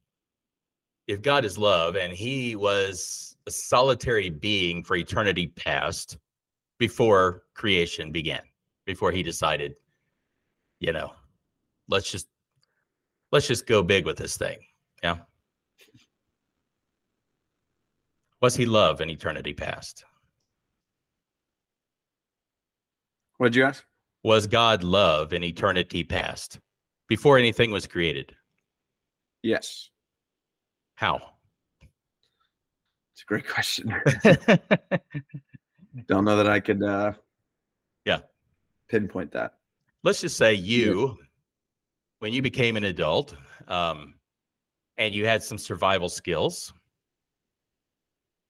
[1.07, 6.19] If God is love, and He was a solitary being for eternity past,
[6.79, 8.43] before creation began,
[8.87, 9.77] before He decided
[10.81, 11.13] you know,
[11.89, 12.29] let's just
[13.33, 14.59] let's just go big with this thing.
[15.03, 15.19] Yeah.
[18.41, 20.05] Was he love in eternity past?
[23.39, 23.85] What'd you ask?
[24.23, 26.59] Was God love in eternity past?
[27.09, 28.35] Before anything was created?
[29.43, 29.91] Yes.
[30.97, 31.21] How?
[33.13, 33.95] It's a great question.
[36.09, 37.13] Don't know that I could uh
[38.05, 38.19] Yeah.
[38.89, 39.55] pinpoint that.
[40.03, 41.19] let's just say you
[42.19, 43.35] when you became an adult
[43.69, 44.15] um,
[44.99, 46.73] and you had some survival skills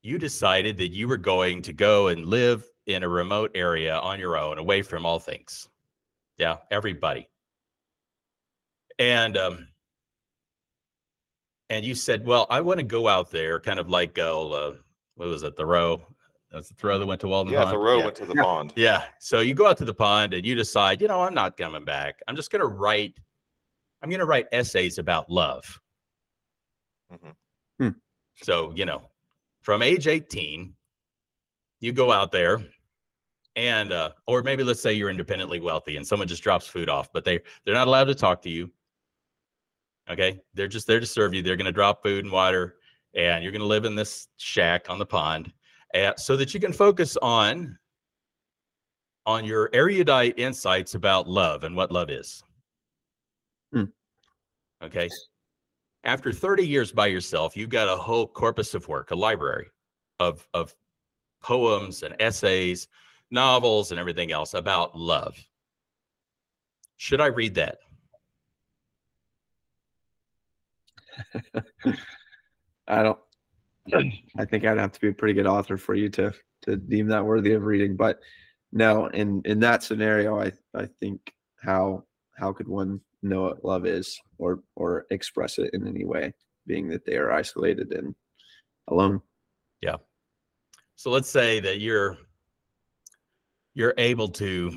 [0.03, 4.21] you decided that you were going to go and live in a remote area on
[4.21, 5.69] your own away from all things
[6.39, 7.29] yeah everybody
[8.99, 9.67] and um
[11.71, 14.75] and you said well i want to go out there kind of like uh, uh
[15.17, 16.01] what was it Thoreau
[16.53, 17.71] that's the Thoreau that went to Walden Yeah, Pond?
[17.77, 18.43] Thoreau went to the Yeah.
[18.43, 18.73] pond.
[18.77, 19.05] Yeah.
[19.19, 21.85] So you go out to the pond and you decide, you know, I'm not coming
[21.85, 22.21] back.
[22.29, 23.15] I'm just going to write,
[24.01, 25.81] I'm going to write essays about love.
[27.13, 27.37] Mhm.
[27.79, 27.89] Hmm.
[28.43, 29.11] So, you know,
[29.63, 30.75] from age 18,
[31.81, 32.65] you go out there
[33.55, 37.13] and, uh, or maybe let's say you're independently wealthy and someone just drops food off,
[37.13, 38.71] but they, they're not allowed to talk to you.
[40.09, 40.41] Okay.
[40.55, 41.43] They're just there to serve you.
[41.43, 42.77] They're going to drop food and water
[43.15, 45.53] and you're going to live in this shack on the pond
[45.95, 47.79] uh, so that you can focus on
[49.25, 52.45] on your erudite insights about love and what love is.
[53.73, 53.85] Hmm.
[54.83, 55.09] Okay.
[56.07, 59.67] After 30 years by yourself, you've got a whole corpus of work, a library
[60.21, 60.73] of, of
[61.43, 62.87] poems and essays,
[63.33, 65.37] novels, and everything else about love.
[66.97, 67.79] Should I read that?
[72.87, 73.19] I don't
[74.39, 77.09] I think I'd have to be a pretty good author for you to to deem
[77.09, 77.97] that worthy of reading.
[77.97, 78.21] But
[78.71, 82.05] no, in in that scenario, I I think how
[82.39, 86.33] how could one know what love is or or express it in any way?
[86.67, 88.15] being that they are isolated and
[88.89, 89.21] alone.
[89.81, 89.97] Yeah.
[90.97, 92.19] So let's say that you're
[93.75, 94.77] you're able to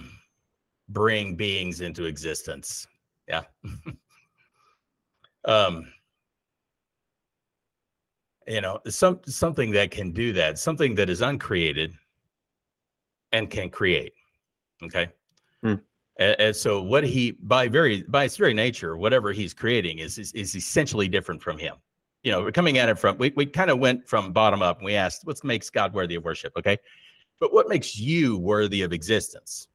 [0.90, 2.88] bring beings into existence.
[3.28, 3.44] Yeah.
[5.46, 5.92] um
[8.48, 11.94] you know, some something that can do that, something that is uncreated
[13.32, 14.14] and can create.
[14.84, 15.10] Okay.
[15.62, 15.76] Hmm.
[16.20, 20.20] And, and so what he by very by its very nature, whatever he's creating is
[20.20, 21.76] is, is essentially different from him
[22.24, 24.78] you know, we're coming at it from we, we kind of went from bottom up
[24.80, 26.78] and we asked what makes God worthy of worship, okay?
[27.40, 29.68] But what makes you worthy of existence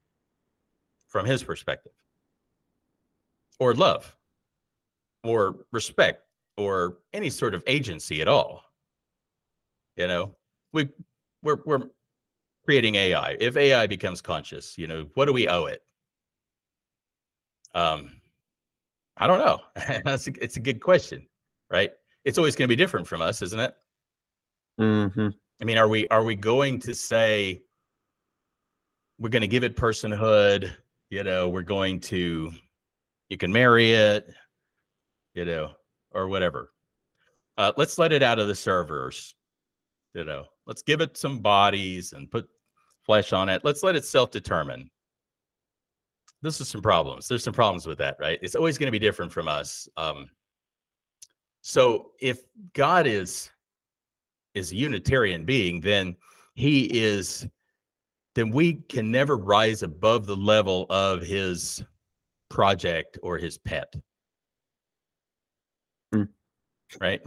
[1.09, 1.93] from his perspective?
[3.59, 4.15] Or love,
[5.23, 6.25] or respect,
[6.57, 8.65] or any sort of agency at all.
[9.97, 10.35] You know,
[10.73, 10.89] we
[11.43, 11.89] we're we're
[12.65, 13.37] creating AI.
[13.41, 15.83] If AI becomes conscious, you know, what do we owe it?
[17.75, 18.21] Um,
[19.17, 19.61] I don't know.
[20.05, 21.27] That's a, it's a good question,
[21.71, 21.93] right?
[22.25, 23.75] it's always going to be different from us, isn't it?
[24.81, 25.29] Mm-hmm.
[25.61, 27.63] I mean, are we are we going to say
[29.19, 30.73] we're going to give it personhood?
[31.11, 32.51] You know, we're going to
[33.29, 34.29] you can marry it,
[35.35, 35.73] you know,
[36.13, 36.71] or whatever.
[37.57, 39.35] Uh, let's let it out of the servers.
[40.15, 42.49] You know, let's give it some bodies and put
[43.05, 43.65] flesh on it.
[43.65, 44.91] Let's let it self-determine.
[46.45, 47.27] This is some problems.
[47.27, 48.39] There's some problems with that, right?
[48.43, 49.89] It's always going to be different from us.
[49.97, 50.29] Um,
[51.63, 52.41] so if
[52.75, 53.51] God is
[54.55, 56.15] is a Unitarian being, then
[56.55, 57.49] he is
[58.35, 61.83] then we can never rise above the level of his
[62.51, 63.95] project or his pet.
[66.13, 66.25] Hmm.
[67.01, 67.23] Right?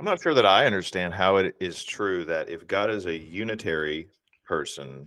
[0.00, 3.16] I'm not sure that I understand how it is true that if God is a
[3.16, 4.08] unitary
[4.44, 5.06] person,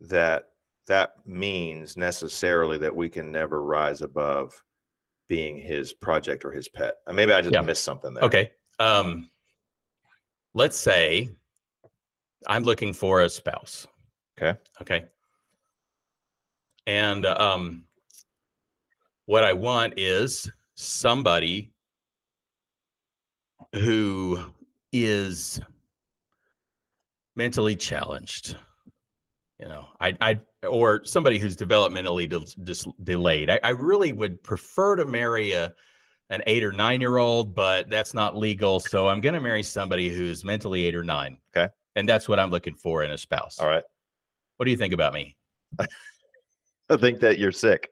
[0.00, 0.51] that
[0.86, 4.52] that means necessarily that we can never rise above
[5.28, 6.94] being his project or his pet.
[7.06, 7.62] Uh, Maybe I just Yeah.
[7.62, 8.24] missed something there.
[8.24, 8.52] Okay.
[8.78, 9.30] Um
[10.54, 11.30] let's say
[12.46, 13.86] I'm looking for a spouse.
[14.38, 14.58] Okay.
[14.80, 15.04] Okay.
[16.86, 17.84] And um
[19.26, 21.72] what I want is somebody
[23.74, 24.44] who
[24.92, 25.60] is
[27.36, 28.56] mentally challenged.
[29.60, 32.28] You know, I I or somebody who's developmentally
[32.64, 33.50] dis, delayed.
[33.50, 35.72] I, I really would prefer to marry a
[36.30, 38.80] an eight or nine year old, but that's not legal.
[38.80, 41.36] So I'm going to marry somebody who's mentally eight or nine.
[41.54, 41.70] Okay.
[41.94, 43.58] And that's what I'm looking for in a spouse.
[43.58, 43.84] All right.
[44.56, 45.36] What do you think about me?
[45.78, 47.90] I think that you're sick.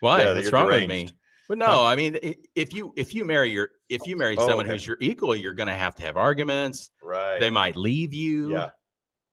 [0.00, 0.22] Why?
[0.22, 1.08] Yeah, What's wrong with me?
[1.48, 2.16] But no, I mean,
[2.54, 4.74] if you if you marry your if you marry Oh, someone okay.
[4.74, 6.92] who's your equal, you're going to have to have arguments.
[7.02, 7.40] Right.
[7.40, 8.52] They might leave you.
[8.52, 8.70] Yeah.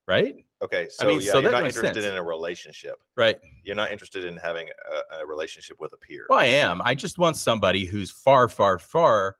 [0.07, 0.43] Right.
[0.61, 0.87] Okay.
[0.89, 2.11] So mean, yeah, so you're not makes interested sense.
[2.13, 2.95] in a relationship.
[3.15, 3.37] Right.
[3.63, 4.67] You're not interested in having
[5.13, 6.25] a, a relationship with a peer.
[6.29, 6.81] Well, I am.
[6.83, 9.35] I just want somebody who's far, far, far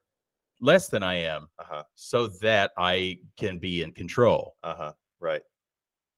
[0.61, 1.83] less than I am, Uh huh.
[1.95, 4.55] so that I can be in control.
[4.63, 4.93] Uh huh.
[5.19, 5.41] Right.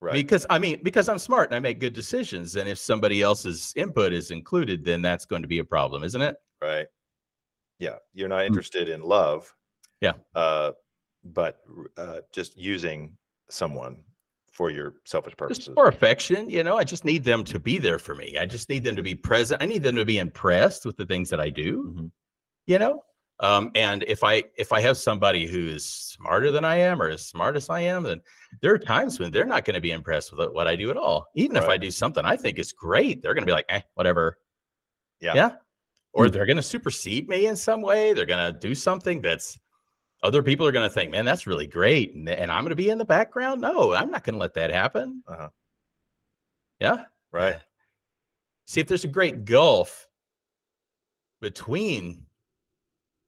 [0.02, 0.14] Right.
[0.14, 3.74] Because I mean, because I'm smart and I make good decisions, and if somebody else's
[3.76, 6.36] input is included, then that's going to be a problem, isn't it?
[6.62, 6.88] right.
[7.80, 7.96] Yeah.
[8.14, 9.54] You're not interested in love.
[10.02, 10.14] Yeah.
[10.36, 10.72] Uh,
[11.24, 11.60] but
[11.98, 13.16] uh, just using
[13.50, 14.04] someone
[14.60, 15.68] for your selfish purposes.
[15.68, 16.78] Just for affection, you know.
[16.78, 18.38] I just need them to be there for me.
[18.38, 19.64] I just need them to be present.
[19.64, 21.96] I need them to be impressed with the things that I do.
[21.98, 22.12] Mhm.
[22.68, 23.04] You know.
[23.40, 27.08] Um, and if I if I have somebody who is smarter than I am or
[27.08, 28.20] as smart as I am, then
[28.62, 30.98] there are times when they're not going to be impressed with what I do at
[30.98, 31.28] all.
[31.36, 33.80] Even if I do something I think is great, they're going to be like, eh,
[33.94, 34.40] whatever.
[35.22, 35.36] Yeah.
[35.36, 35.52] Yeah.
[36.12, 36.32] Or Hmm.
[36.34, 38.12] they're going to supersede me in some way.
[38.12, 39.58] They're going to do something that's
[40.22, 42.14] other people are going to think, man, that's really great.
[42.14, 43.62] And, and I'm going to be in the background.
[43.62, 45.24] No, I'm not going to let that happen.
[45.28, 45.50] Uh-huh.
[46.80, 47.04] Yeah.
[47.32, 47.58] Right.
[48.66, 50.08] See, if there's a great gulf
[51.42, 52.26] between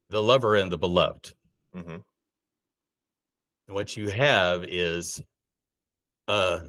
[0.09, 1.33] the lover and the beloved,
[1.73, 1.97] hmm
[3.71, 5.21] what you have is
[6.27, 6.59] uh,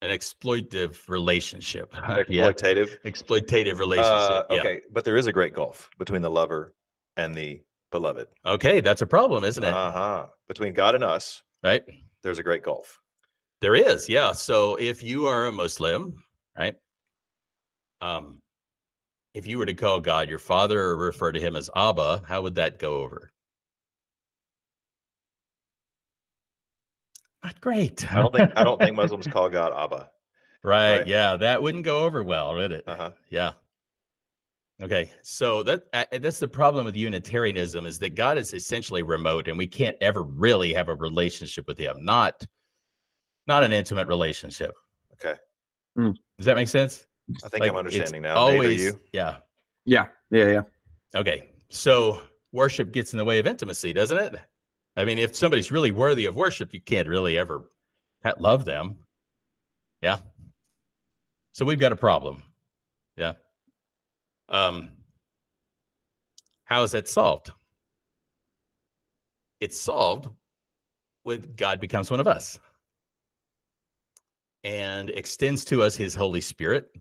[0.00, 1.94] an exploitative relationship.
[2.28, 2.50] yeah.
[2.50, 2.96] Exploitative.
[3.04, 4.06] Exploitative relationship.
[4.06, 4.60] Uh, yeah.
[4.60, 4.80] okay.
[4.92, 6.74] But there is a great gulf between the lover
[7.16, 7.60] and the
[7.92, 8.26] beloved.
[8.44, 8.80] Okay.
[8.80, 9.72] That's a problem, isn't it?
[9.72, 10.26] Uh huh.
[10.48, 11.84] Between God and us, right.
[12.22, 13.00] there's a great gulf.
[13.60, 14.32] There is, yeah.
[14.32, 16.24] So if you are a Muslim,
[16.58, 16.74] right?
[18.00, 18.38] Um,
[19.34, 22.42] if you were to call God your father or refer to him as Abba, how
[22.42, 23.30] would that go over?
[27.44, 28.12] Not great.
[28.12, 30.10] I don't think I don't think Muslims call God Abba.
[30.62, 31.06] right, right.
[31.06, 32.84] Yeah, that wouldn't go over well, would it?
[32.86, 33.10] Uh huh.
[33.30, 33.52] Yeah.
[34.80, 39.48] Okay, so that uh, that's the problem with Unitarianism is that God is essentially remote,
[39.48, 42.04] and we can't ever really have a relationship with Him.
[42.04, 42.44] Not,
[43.46, 44.72] not an intimate relationship.
[45.14, 45.38] Okay.
[45.96, 47.06] Does that make sense?
[47.44, 48.34] I think Like, I'm understanding now.
[48.48, 49.00] Dave, Always, you?
[49.12, 49.36] yeah.
[49.84, 50.06] Yeah.
[50.30, 50.48] Yeah.
[50.50, 50.62] Yeah.
[51.14, 54.36] Okay, so worship gets in the way of intimacy, doesn't it?
[54.96, 57.70] I mean, if somebody's really worthy of worship, you can't really ever
[58.38, 58.96] love them.
[60.02, 60.18] Yeah.
[61.52, 62.42] So we've got a problem.
[63.16, 63.34] Yeah.
[64.52, 64.90] Um,
[66.64, 67.50] how is that solved?
[69.60, 70.28] It's solved
[71.22, 72.58] when God becomes one of us
[74.64, 76.94] and extends to us his Holy Spirit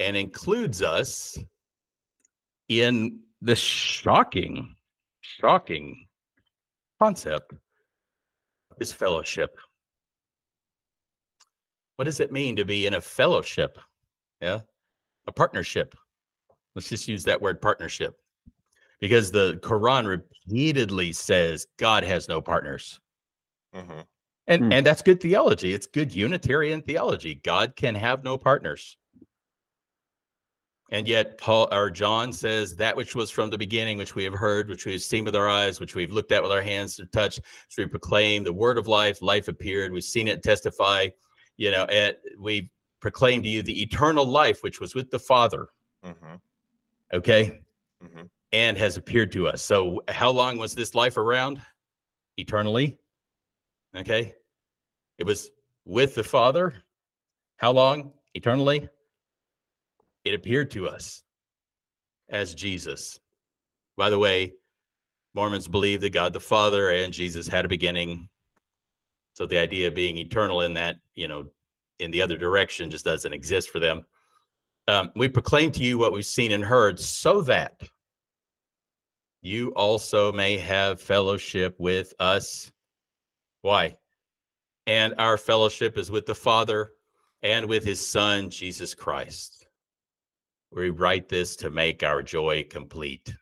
[0.00, 1.38] and includes us
[2.68, 4.74] in the shocking,
[5.20, 6.06] shocking
[7.00, 7.52] concept
[8.80, 9.56] is fellowship.
[11.96, 13.78] What does it mean to be in a fellowship?
[14.40, 14.60] Yeah,
[15.26, 15.94] a partnership.
[16.74, 18.16] Let's just use that word partnership
[19.00, 23.00] because the Quran repeatedly says God has no partners.
[23.74, 24.00] Mm-hmm.
[24.46, 24.72] And, hmm.
[24.72, 25.72] and that's good theology.
[25.72, 27.36] It's good Unitarian theology.
[27.36, 28.96] God can have no partners.
[30.90, 34.34] And yet, Paul or John says that which was from the beginning, which we have
[34.34, 36.96] heard, which we have seen with our eyes, which we've looked at with our hands
[36.96, 39.92] to touch, which we proclaim, the word of life, life appeared.
[39.92, 41.08] We've seen it testify,
[41.56, 42.70] you know, and we
[43.00, 45.68] proclaim to you the eternal life, which was with the Father.
[46.04, 46.34] Mm-hmm.
[47.12, 47.60] Okay.
[48.02, 48.22] Mm-hmm.
[48.52, 49.62] And has appeared to us.
[49.62, 51.60] So, how long was this life around?
[52.36, 52.98] Eternally.
[53.96, 54.34] Okay.
[55.18, 55.50] It was
[55.84, 56.74] with the Father.
[57.56, 58.12] How long?
[58.34, 58.88] Eternally
[60.24, 61.22] it appeared to us
[62.30, 63.20] as Jesus.
[63.96, 64.54] By the way,
[65.34, 68.28] Mormons believe that God the Father and Jesus had a beginning.
[69.34, 71.46] So the idea of being eternal in that, you know,
[71.98, 74.04] in the other direction just doesn't exist for them.
[74.86, 77.80] Um, we proclaim to you what we've seen and heard so that
[79.40, 82.70] you also may have fellowship with us.
[83.62, 83.96] Why?
[84.86, 86.92] And our fellowship is with the Father
[87.42, 89.66] and with his Son, Jesus Christ.
[90.70, 93.34] We write this to make our joy complete.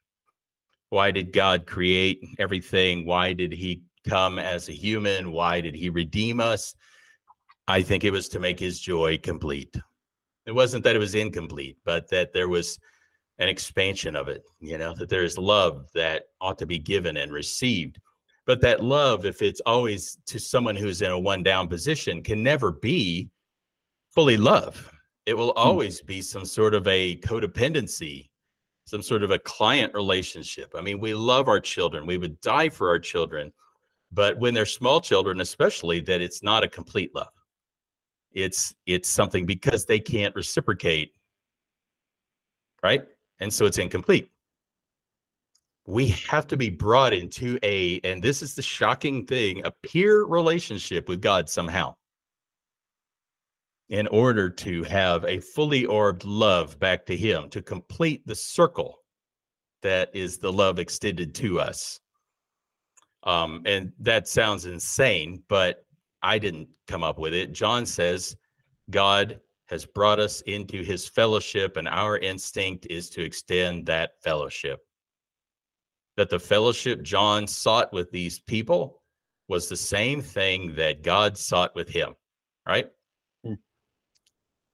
[0.91, 3.07] Why did God create everything?
[3.07, 5.33] Why did he come as a human?
[5.33, 6.75] Why did he redeem us?
[7.67, 9.75] I think it was to make his joy complete.
[10.47, 12.79] It wasn't that it was incomplete, but that there was
[13.39, 17.17] an expansion of it, you know, that there is love that ought to be given
[17.17, 17.99] and received.
[18.45, 22.43] But that love, if it's always to someone who's in a one down position, can
[22.43, 23.31] never be
[24.15, 24.93] fully love
[25.27, 25.59] it will hmm.
[25.59, 28.29] always be some sort of a codependency
[28.85, 32.69] some sort of a client relationship i mean we love our children we would die
[32.69, 33.53] for our children
[34.11, 37.33] but when they're small children especially that it's not a complete love
[38.35, 41.13] it's it's something because they can't reciprocate.
[42.83, 43.05] Right?
[43.41, 44.31] And so it's incomplete.
[45.87, 50.25] We have to be brought into a and this is the shocking thing a peer
[50.25, 51.95] relationship with god somehow.
[53.89, 59.03] In order to have a fully orbed love back to Him, to complete the circle
[59.83, 62.01] that is the love extended to us.
[63.25, 65.85] Um, and that sounds insane, but
[66.23, 67.53] I didn't come up with it.
[67.53, 68.37] John says
[68.91, 74.81] God has brought us into his fellowship, and our instinct is to extend that fellowship.
[76.17, 79.03] That the fellowship John sought with these people
[79.49, 82.15] was the same thing that God sought with him,
[82.69, 82.91] right?
[83.45, 83.55] Hmm.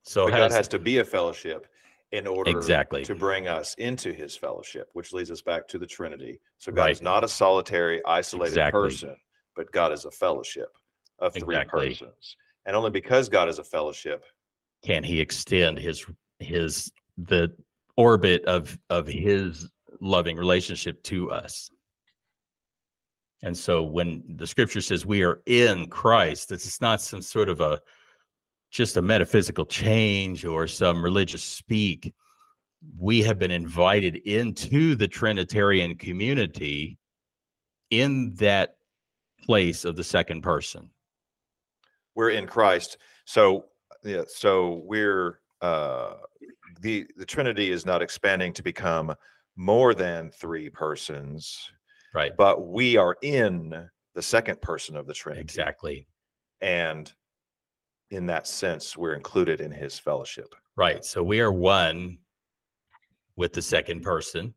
[0.02, 1.66] So God has to be a fellowship
[2.10, 5.86] in order exactly to bring us into his fellowship, which leads us back to the
[5.86, 6.40] Trinity.
[6.58, 6.92] So God right.
[6.92, 8.80] is not a solitary, isolated exactly.
[8.80, 9.16] person,
[9.54, 10.70] but God is a fellowship
[11.18, 11.88] of three exactly.
[11.88, 12.36] persons.
[12.66, 14.24] And only because God is a fellowship
[14.84, 16.04] can he extend his
[16.38, 17.52] his the
[17.96, 19.68] orbit of of his
[20.00, 21.70] loving relationship to us.
[23.42, 27.60] And so when the scripture says we are in Christ, it's not some sort of
[27.60, 27.80] a
[28.70, 32.12] just a metaphysical change or some religious speak.
[32.98, 36.98] We have been invited into the Trinitarian community
[37.90, 38.76] in that
[39.44, 40.90] place of the second person.
[42.18, 42.98] We're in Christ.
[43.26, 43.66] So
[44.02, 46.14] yeah, so we're uh
[46.80, 49.14] the the Trinity is not expanding to become
[49.54, 51.70] more than three persons.
[52.12, 52.32] Right.
[52.36, 55.42] But we are in the second person of the Trinity.
[55.42, 56.08] Exactly.
[56.60, 57.12] And
[58.10, 60.56] in that sense, we're included in his fellowship.
[60.74, 61.04] Right.
[61.04, 62.18] So we are one
[63.36, 64.52] with the second person,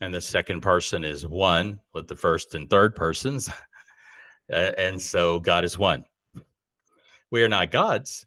[0.00, 3.48] and the second person is one with the first and third persons.
[4.48, 6.04] and so God is one.
[7.30, 8.26] We are not gods,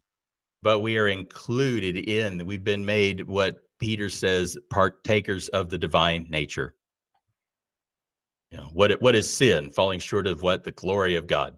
[0.62, 6.26] but we are included in, we've been made what Peter says, partakers of the divine
[6.28, 6.74] nature.
[8.50, 9.70] You know, what, what is sin?
[9.70, 10.64] Falling short of what?
[10.64, 11.56] The glory of God.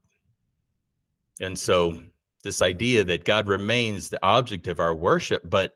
[1.41, 2.01] And so
[2.43, 5.75] this idea that God remains the object of our worship, but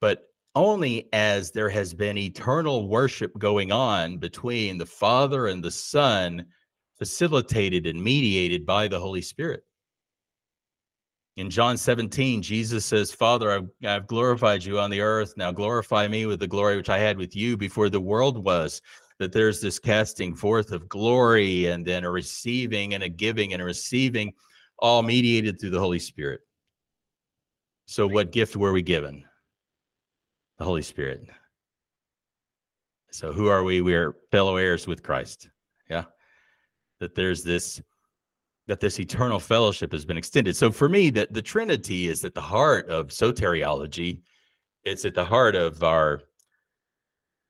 [0.00, 5.70] but only as there has been eternal worship going on between the Father and the
[5.70, 6.46] Son,
[6.98, 9.62] facilitated and mediated by the Holy Spirit.
[11.40, 15.32] In John 17, Jesus says, Father, I've, I've, glorified you on the earth.
[15.38, 18.82] Now glorify me with the glory which I had with you before the world was.
[19.18, 23.62] That there's this casting forth of glory and then a receiving and a giving and
[23.62, 24.34] a receiving,
[24.78, 26.42] all mediated through the Holy Spirit.
[27.86, 29.24] So, what gift were we given?
[30.58, 31.26] The Holy Spirit.
[33.12, 33.80] So, who are we?
[33.80, 35.48] We are fellow heirs with Christ.
[35.88, 36.04] Yeah.
[36.98, 37.80] That there's this
[38.70, 40.54] that this eternal fellowship has been extended.
[40.54, 44.20] So for me, that the Trinity is at the heart of soteriology.
[44.84, 46.22] It's at the heart of our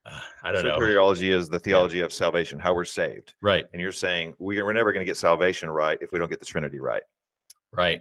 [0.07, 0.79] uh, I don't soteriology know.
[0.79, 2.05] Soteriology is the theology yeah.
[2.05, 3.35] of salvation, how we're saved.
[3.43, 3.67] Right.
[3.75, 6.41] And you're saying we, we're never going to get salvation right if we don't get
[6.41, 7.03] the Trinity right.
[7.71, 8.01] Right.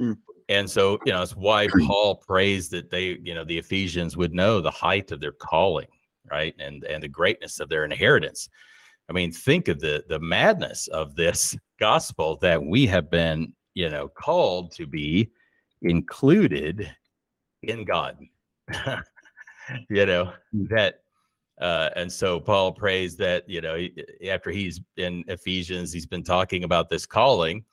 [0.00, 0.18] Mm.
[0.48, 4.34] And so, you know, it's why Paul prays that they, you know, the Ephesians would
[4.34, 5.86] know the height of their calling,
[6.28, 6.56] right?
[6.58, 8.48] And and the greatness of their inheritance.
[9.08, 13.88] I mean, think of the the madness of this gospel that we have been, you
[13.88, 15.30] know, called to be
[15.82, 16.90] included
[17.62, 18.18] in God.
[19.88, 20.64] you know, hmm.
[20.70, 21.00] that
[21.60, 23.86] uh, and so Paul prays that, you know,
[24.28, 27.64] after he's in Ephesians, he's been talking about this calling.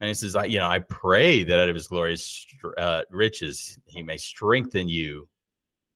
[0.00, 3.78] And he says, I, you know, I pray that out of his glorious uh, riches,
[3.86, 5.28] he may strengthen you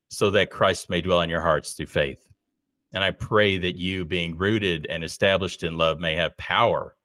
[0.09, 2.27] so that Christ may dwell in your hearts through faith.
[2.95, 6.97] And I pray that you, being rooted and established in love, may have power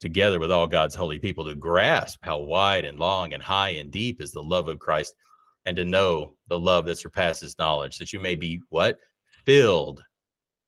[0.00, 3.90] together with all God's holy people to grasp how wide and long and high and
[3.90, 5.14] deep is the love of Christ
[5.64, 8.98] and to know the love that surpasses knowledge, that you may be what?
[9.44, 10.02] Filled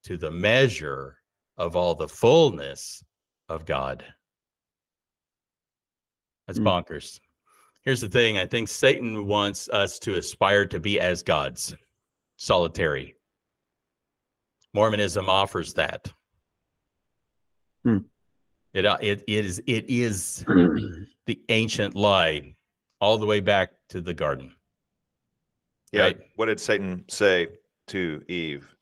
[0.05, 1.17] to the measure
[1.57, 3.05] of all the fullness
[3.49, 4.05] of God.
[6.47, 6.65] That's mm.
[6.65, 7.21] bonkers.
[7.85, 11.77] Here's the thing I think Satan wants us to aspire to be as gods,
[12.37, 13.18] solitary.
[14.79, 16.13] Mormonism offers that.
[17.83, 17.99] Hmm.
[18.73, 20.45] It, uh, it, it is it is
[21.27, 22.55] the ancient lie
[23.01, 24.55] all the way back to the garden.
[25.91, 26.03] Yeah.
[26.03, 26.21] Right?
[26.37, 27.49] What did Satan say
[27.89, 28.73] to Eve?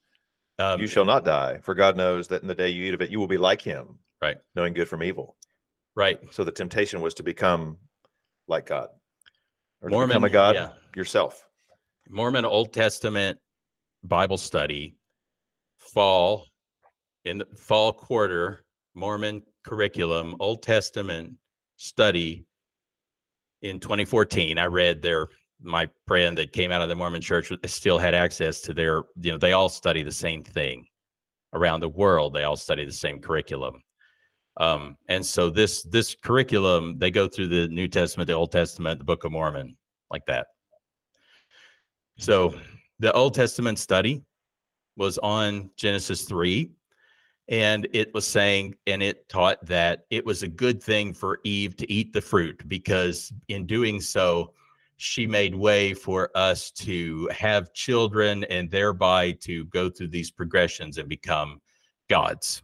[0.59, 3.01] Um, you shall not die, for God knows that in the day you eat of
[3.01, 3.99] it, you will be like him.
[4.21, 4.37] Right.
[4.55, 5.35] Knowing good from evil.
[5.95, 6.21] Right.
[6.31, 7.79] So the temptation was to become
[8.49, 8.89] like God.
[9.81, 10.69] Or Mormon, become a God yeah.
[10.95, 11.43] yourself.
[12.11, 13.39] Mormon Old Testament
[14.05, 14.99] Bible study
[15.93, 16.47] fall
[17.25, 18.65] in the fall quarter
[18.95, 21.33] Mormon curriculum, Old Testament
[21.77, 22.47] study
[23.63, 24.59] in 2014.
[24.59, 25.29] I read their
[25.63, 29.33] my friend that came out of the Mormon church still had access to their, you
[29.33, 30.87] know, they all study the same thing
[31.55, 32.35] around the world.
[32.35, 33.83] They all study the same curriculum.
[34.59, 38.99] Um, and so this this curriculum, they go through the New Testament, the Old Testament,
[38.99, 39.77] the Book of Mormon,
[40.11, 40.47] like that.
[42.19, 42.55] So
[42.99, 44.23] the Old Testament study
[44.97, 46.71] was on Genesis 3
[47.49, 51.77] and it was saying and it taught that it was a good thing for eve
[51.77, 54.53] to eat the fruit because in doing so
[54.97, 60.97] she made way for us to have children and thereby to go through these progressions
[60.99, 61.61] and become
[62.09, 62.63] gods.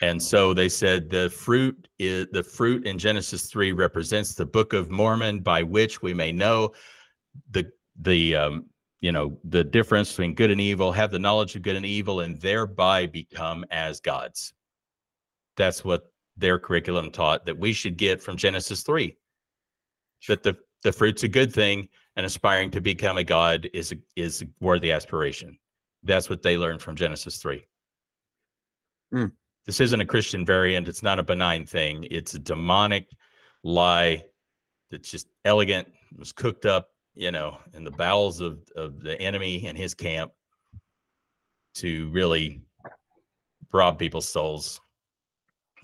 [0.00, 4.72] And so they said the fruit is the fruit in genesis 3 represents the book
[4.72, 6.72] of mormon by which we may know
[7.50, 7.70] the
[8.02, 8.66] the um,
[9.06, 12.22] you know the difference between good and evil have the knowledge of good and evil
[12.22, 14.52] and thereby become as gods.
[15.56, 19.16] That's what their curriculum taught that we should get from genesis 3
[20.26, 23.96] that the the fruit's a good thing and aspiring to become a god is a,
[24.16, 25.56] is worthy aspiration.
[26.02, 27.64] That's what they learned from genesis 3
[29.14, 29.30] mm.
[29.66, 30.88] this isn't a christian variant.
[30.88, 32.08] It's not a benign thing.
[32.10, 33.06] It's a demonic
[33.62, 34.24] lie
[34.90, 39.20] that's just elegant it was cooked up you know, in the bowels of, of the
[39.20, 40.30] enemy and his camp
[41.74, 42.60] to really
[43.72, 44.80] rob people's souls.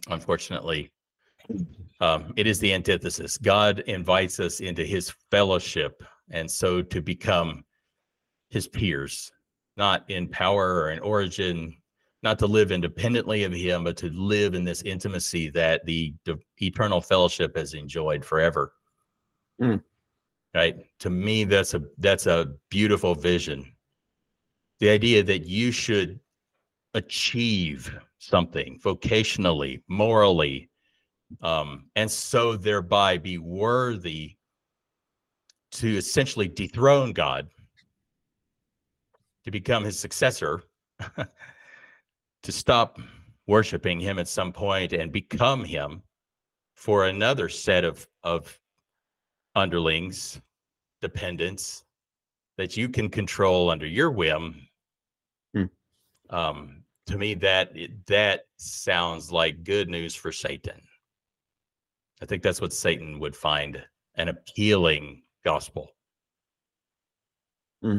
[0.08, 0.92] Unfortunately,
[2.00, 3.38] um, it is the antithesis.
[3.38, 7.64] God invites us into his fellowship, and so to become
[8.50, 9.32] his peers,
[9.76, 11.74] not in power or in origin,
[12.22, 16.38] not to live independently of him, but to live in this intimacy that the, the
[16.60, 18.72] eternal fellowship has enjoyed forever.
[19.60, 19.82] Mm
[20.54, 20.76] right?
[21.00, 23.72] To me that's a that's a beautiful vision.
[24.80, 26.20] The idea that you should
[26.94, 30.68] achieve something vocationally morally
[31.40, 34.36] um, and so thereby be worthy
[35.72, 37.48] to essentially dethrone god
[39.44, 40.62] to become his successor
[42.42, 43.00] to stop
[43.46, 46.02] worshiping him at some point and become him
[46.74, 48.58] for another set of of
[49.54, 50.40] underlings
[51.00, 51.84] dependents
[52.56, 54.66] that you can control under your whim.
[55.54, 55.64] Hmm.
[56.30, 57.72] Um, to me, that
[58.06, 60.80] that sounds like good news for Satan.
[62.22, 63.82] I think that's what Satan would find
[64.14, 65.90] an appealing gospel.
[67.82, 67.98] Hmm.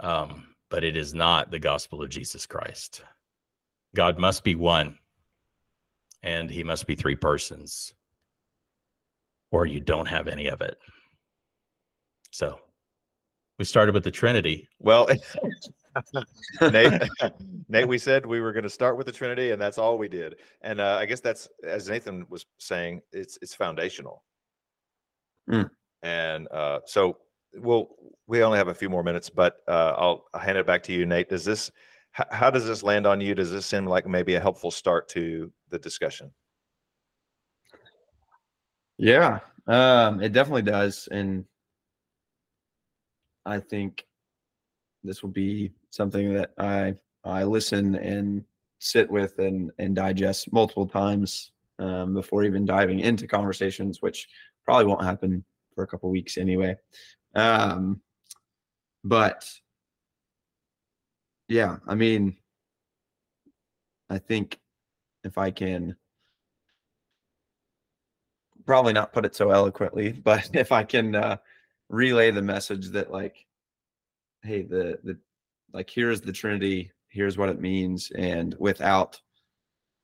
[0.00, 3.02] Um, but it is not the gospel of Jesus Christ.
[3.94, 4.98] God must be one,
[6.22, 7.94] and he must be three persons,
[9.54, 10.76] or you don't have any of it.
[12.32, 12.58] So
[13.56, 14.68] we started with the Trinity.
[14.80, 15.08] Well,
[16.60, 17.02] Nate,
[17.68, 20.08] Nate, we said we were going to start with the Trinity, and that's all we
[20.08, 20.34] did.
[20.62, 24.24] And uh, I guess that's as Nathan was saying, it's it's foundational.
[25.48, 25.70] Mm.
[26.02, 27.18] And uh, so
[27.54, 27.90] we'll
[28.26, 30.92] we only have a few more minutes, but uh, I'll, I'll hand it back to
[30.92, 31.28] you, Nate.
[31.28, 31.70] Does this
[32.18, 33.36] h- how does this land on you?
[33.36, 36.32] Does this seem like maybe a helpful start to the discussion?
[38.98, 41.44] Yeah, um, it definitely does, and
[43.44, 44.04] I think
[45.02, 48.44] this will be something that I I listen and
[48.78, 54.28] sit with and and digest multiple times um, before even diving into conversations, which
[54.64, 56.76] probably won't happen for a couple weeks anyway.
[57.34, 58.00] Um,
[59.04, 59.44] but
[61.48, 62.36] yeah, I mean,
[64.08, 64.58] I think
[65.24, 65.96] if I can
[68.66, 71.36] probably not put it so eloquently, but if I can uh,
[71.88, 73.46] relay the message that like,
[74.42, 75.18] hey, the the
[75.72, 79.20] like here's the Trinity, here's what it means, and without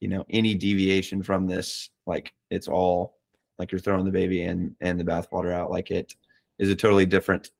[0.01, 3.17] you know any deviation from this, like it's all
[3.59, 5.71] like you're throwing the baby and and the bathwater out.
[5.71, 6.15] Like it
[6.59, 7.51] is a totally different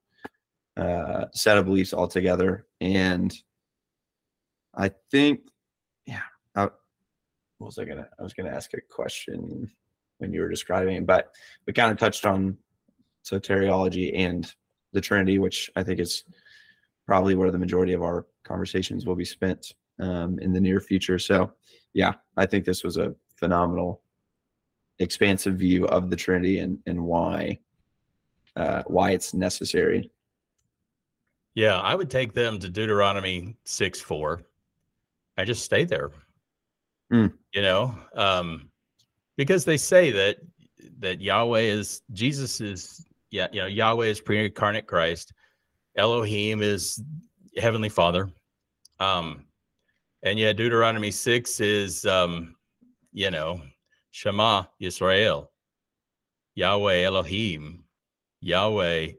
[0.77, 3.35] uh, set of beliefs altogether, and
[4.75, 5.41] I think,
[6.07, 6.23] yeah,
[6.55, 6.63] I,
[7.59, 8.09] what was I gonna?
[8.19, 9.71] I was gonna ask a question
[10.21, 11.33] when you were describing but
[11.67, 12.57] we kind of touched on
[13.25, 14.53] soteriology and
[14.93, 16.25] the Trinity, which I think is
[17.07, 21.19] probably where the majority of our conversations will be spent um, in the near future.
[21.19, 21.53] So,
[21.93, 24.03] yeah, I think this was a phenomenal,
[24.99, 27.59] expansive view of the Trinity and and why
[28.57, 30.11] uh, why it's necessary.
[31.55, 34.43] Yeah, I would take them to Deuteronomy 6 4.
[35.37, 36.11] I just stay there.
[37.13, 37.33] Mm.
[37.53, 38.70] You know, um,
[39.41, 40.37] because they say that
[40.99, 45.33] that Yahweh is Jesus is yeah, you know, Yahweh is pre-incarnate Christ.
[45.97, 47.03] Elohim is
[47.57, 48.29] Heavenly Father.
[48.99, 49.47] Um,
[50.23, 52.55] and yet Deuteronomy 6 is um,
[53.15, 53.63] you know,
[54.11, 55.51] Shema Israel,
[56.55, 57.85] Yahweh Elohim,
[58.43, 59.13] Yahweh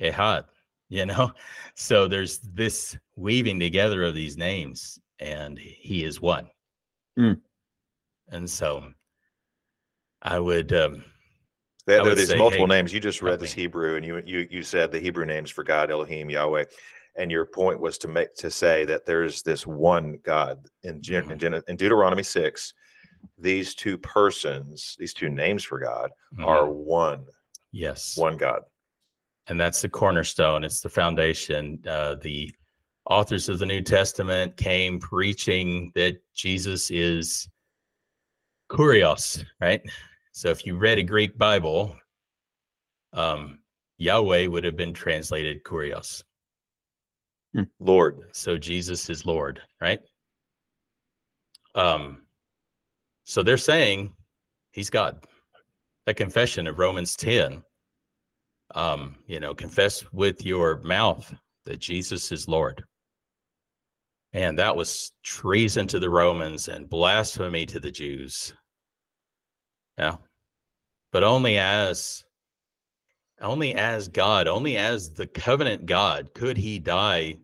[0.00, 0.44] Ehad,
[0.88, 1.32] you know.
[1.74, 6.48] So there's this weaving together of these names, and he is one.
[7.18, 7.40] Mm.
[8.30, 8.84] And so
[10.22, 11.04] I would um
[11.86, 12.92] There, there these say, multiple hey, names.
[12.92, 13.62] You just read this me.
[13.62, 16.64] Hebrew, and you you you said the Hebrew names for God, Elohim, Yahweh,
[17.16, 21.42] and your point was to make to say that there's this one God in Mhm.
[21.42, 22.74] in, in Deuteronomy six.
[23.38, 27.24] These two persons, these two names for God, mhm, are one
[27.72, 28.16] yes.
[28.16, 28.62] one God.
[29.46, 32.52] and that's the cornerstone it's the foundation uh, the
[33.06, 37.48] authors of the new testament came preaching that jesus is
[38.70, 39.80] kurios right
[40.32, 41.96] so if you read a greek bible
[43.12, 43.58] um,
[43.98, 46.22] yahweh would have been translated kurios.
[47.80, 50.00] Lord, so jesus is lord right?
[51.74, 52.22] Um
[53.24, 54.12] so they're saying
[54.72, 55.24] he's god.
[56.06, 57.62] The confession of romans 10
[58.74, 61.32] um you know confess with your mouth
[61.64, 62.84] that jesus is lord.
[64.32, 68.54] And that was treason to the romans and blasphemy to the jews
[70.00, 70.16] yeah.
[71.12, 72.24] But only as
[73.42, 77.36] only as god only as the covenant god could he die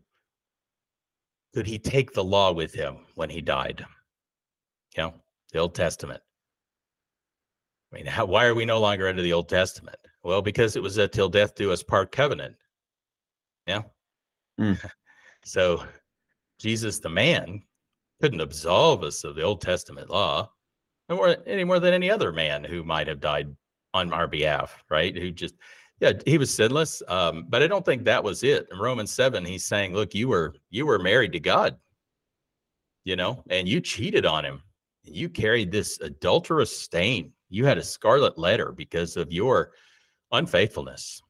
[1.54, 3.84] could he take the law with him when he died.
[4.96, 5.14] You know
[5.52, 6.22] the old testament.
[7.92, 9.98] I mean how, why are we no longer under the old testament?
[10.22, 12.56] Well because it was a till death do us part covenant.
[13.66, 13.82] Yeah.
[14.58, 14.82] Mm.
[15.44, 15.84] so
[16.58, 17.62] jesus the man
[18.22, 20.50] couldn't absolve us of the old testament law
[21.08, 23.54] more, any more than any other man who might have died
[23.94, 25.16] on our behalf right?
[25.16, 25.54] Who just
[26.00, 28.66] yeah he was sinless um, but i don't think that was it.
[28.70, 31.76] In romans 7 he's saying look you were you were married to god
[33.04, 34.62] you know and you cheated on him.
[35.04, 37.32] You carried this adulterous stain.
[37.48, 39.70] You had a scarlet letter because of your
[40.32, 41.22] unfaithfulness.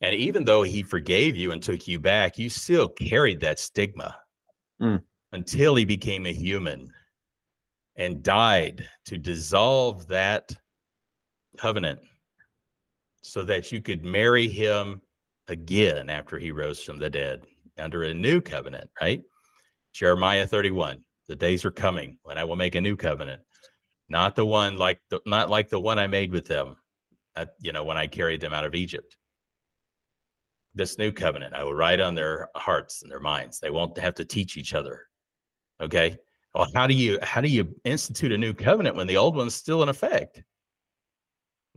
[0.00, 4.16] And even though he forgave you and took you back you still carried that stigma
[4.80, 5.02] Mm.
[5.32, 6.90] until he became a human
[8.00, 10.56] and died to dissolve that
[11.58, 12.00] covenant
[13.20, 15.02] so that you could marry him
[15.48, 17.42] again after he rose from the dead
[17.78, 19.22] under a new covenant, right?
[19.92, 21.04] Jeremiah 31.
[21.28, 23.42] The days are coming when I will make a new covenant,
[24.08, 26.76] not the one like the not like the one I made with them,
[27.36, 29.14] at, you know, when I carried them out of Egypt.
[30.74, 33.60] This new covenant I will write on their hearts and their minds.
[33.60, 35.02] They won't have to teach each other.
[35.82, 36.16] Okay.
[36.54, 39.54] Well, how do you how do you institute a new covenant when the old one's
[39.54, 40.42] still in effect?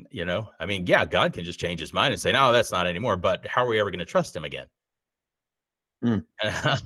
[0.10, 2.72] You know, I mean, yeah, God can just change his mind and say, no, that's
[2.72, 3.16] not anymore.
[3.16, 4.66] But how are we ever going to trust him again?
[6.04, 6.26] Mm.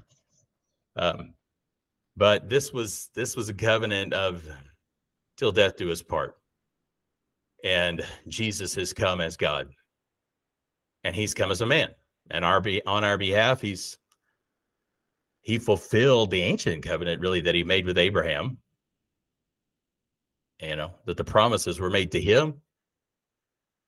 [0.97, 1.33] um,
[2.17, 4.43] but this was this was a covenant of
[5.37, 6.35] till death do us part.
[7.63, 9.69] And Jesus has come as God.
[11.03, 11.89] And he's come as a man.
[12.31, 13.97] And our be on our behalf, he's
[15.47, 18.57] he fulfilled the ancient covenant really that he made with Abraham.
[20.61, 22.55] You know, that the promises were made to him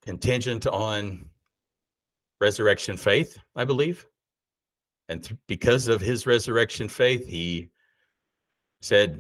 [0.05, 1.25] contingent on
[2.39, 4.05] resurrection faith, I believe.
[5.09, 7.71] And th- because of his resurrection faith, he
[8.81, 9.19] said,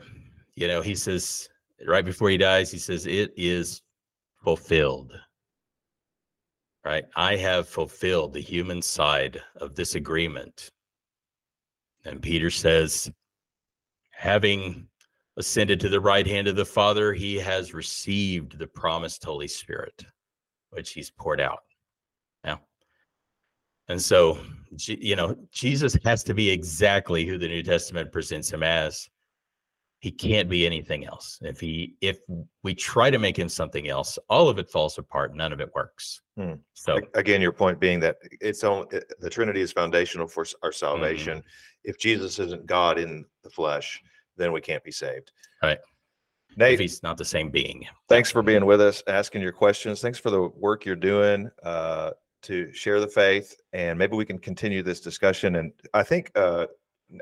[0.55, 1.49] you know, he says
[1.85, 3.81] right before he dies, he says, It is
[4.45, 5.11] fulfilled.
[6.85, 7.03] Right?
[7.17, 10.71] I have fulfilled the human side of this agreement.
[12.09, 13.11] And Peter says,
[14.09, 14.87] having
[15.37, 20.03] ascended to the right hand of the Father, he has received the promised Holy Spirit,
[20.71, 21.59] which he's poured out.
[22.43, 22.61] Now,
[23.89, 24.39] and so,
[24.87, 29.07] you know, Jesus has to be exactly who the New Testament presents him as
[29.99, 32.19] he can't be anything else if he if
[32.63, 35.69] we try to make him something else all of it falls apart none of it
[35.75, 36.53] works Hmm.
[36.73, 38.87] so Again, your point being that it's only
[39.19, 41.39] the Trinity is foundational for our Mm-hmm.
[41.83, 44.01] If Jesus isn't God in the flesh,
[44.37, 45.31] then we can't be saved.
[45.61, 45.79] Right.
[46.49, 50.01] if Nate, he's not the same being thanks for being with us, asking your questions.
[50.01, 52.11] Thanks for the work you're doing uh,
[52.43, 55.57] to share the faith, and maybe we can continue this discussion.
[55.57, 56.65] And I think uh,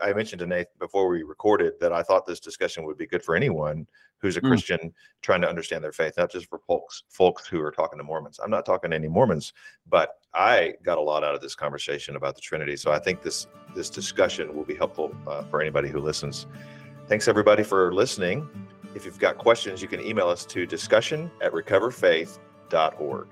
[0.02, 3.24] I mentioned to Nate before we recorded that I thought this discussion would be good
[3.24, 3.88] for anyone
[4.20, 4.50] who's a Mm.
[4.50, 8.04] Christian trying to understand their faith, not just for folks folks who are talking to
[8.04, 8.40] Mormons.
[8.44, 9.54] I'm not talking to any Mormons,
[9.88, 12.76] but I got a lot out of this conversation about the Trinity.
[12.78, 16.48] So I think this this discussion will be helpful uh, for anybody who listens.
[17.08, 18.50] Thanks everybody for listening.
[18.96, 23.28] If you've got questions, you can email us to discussion at recoverfaith.org.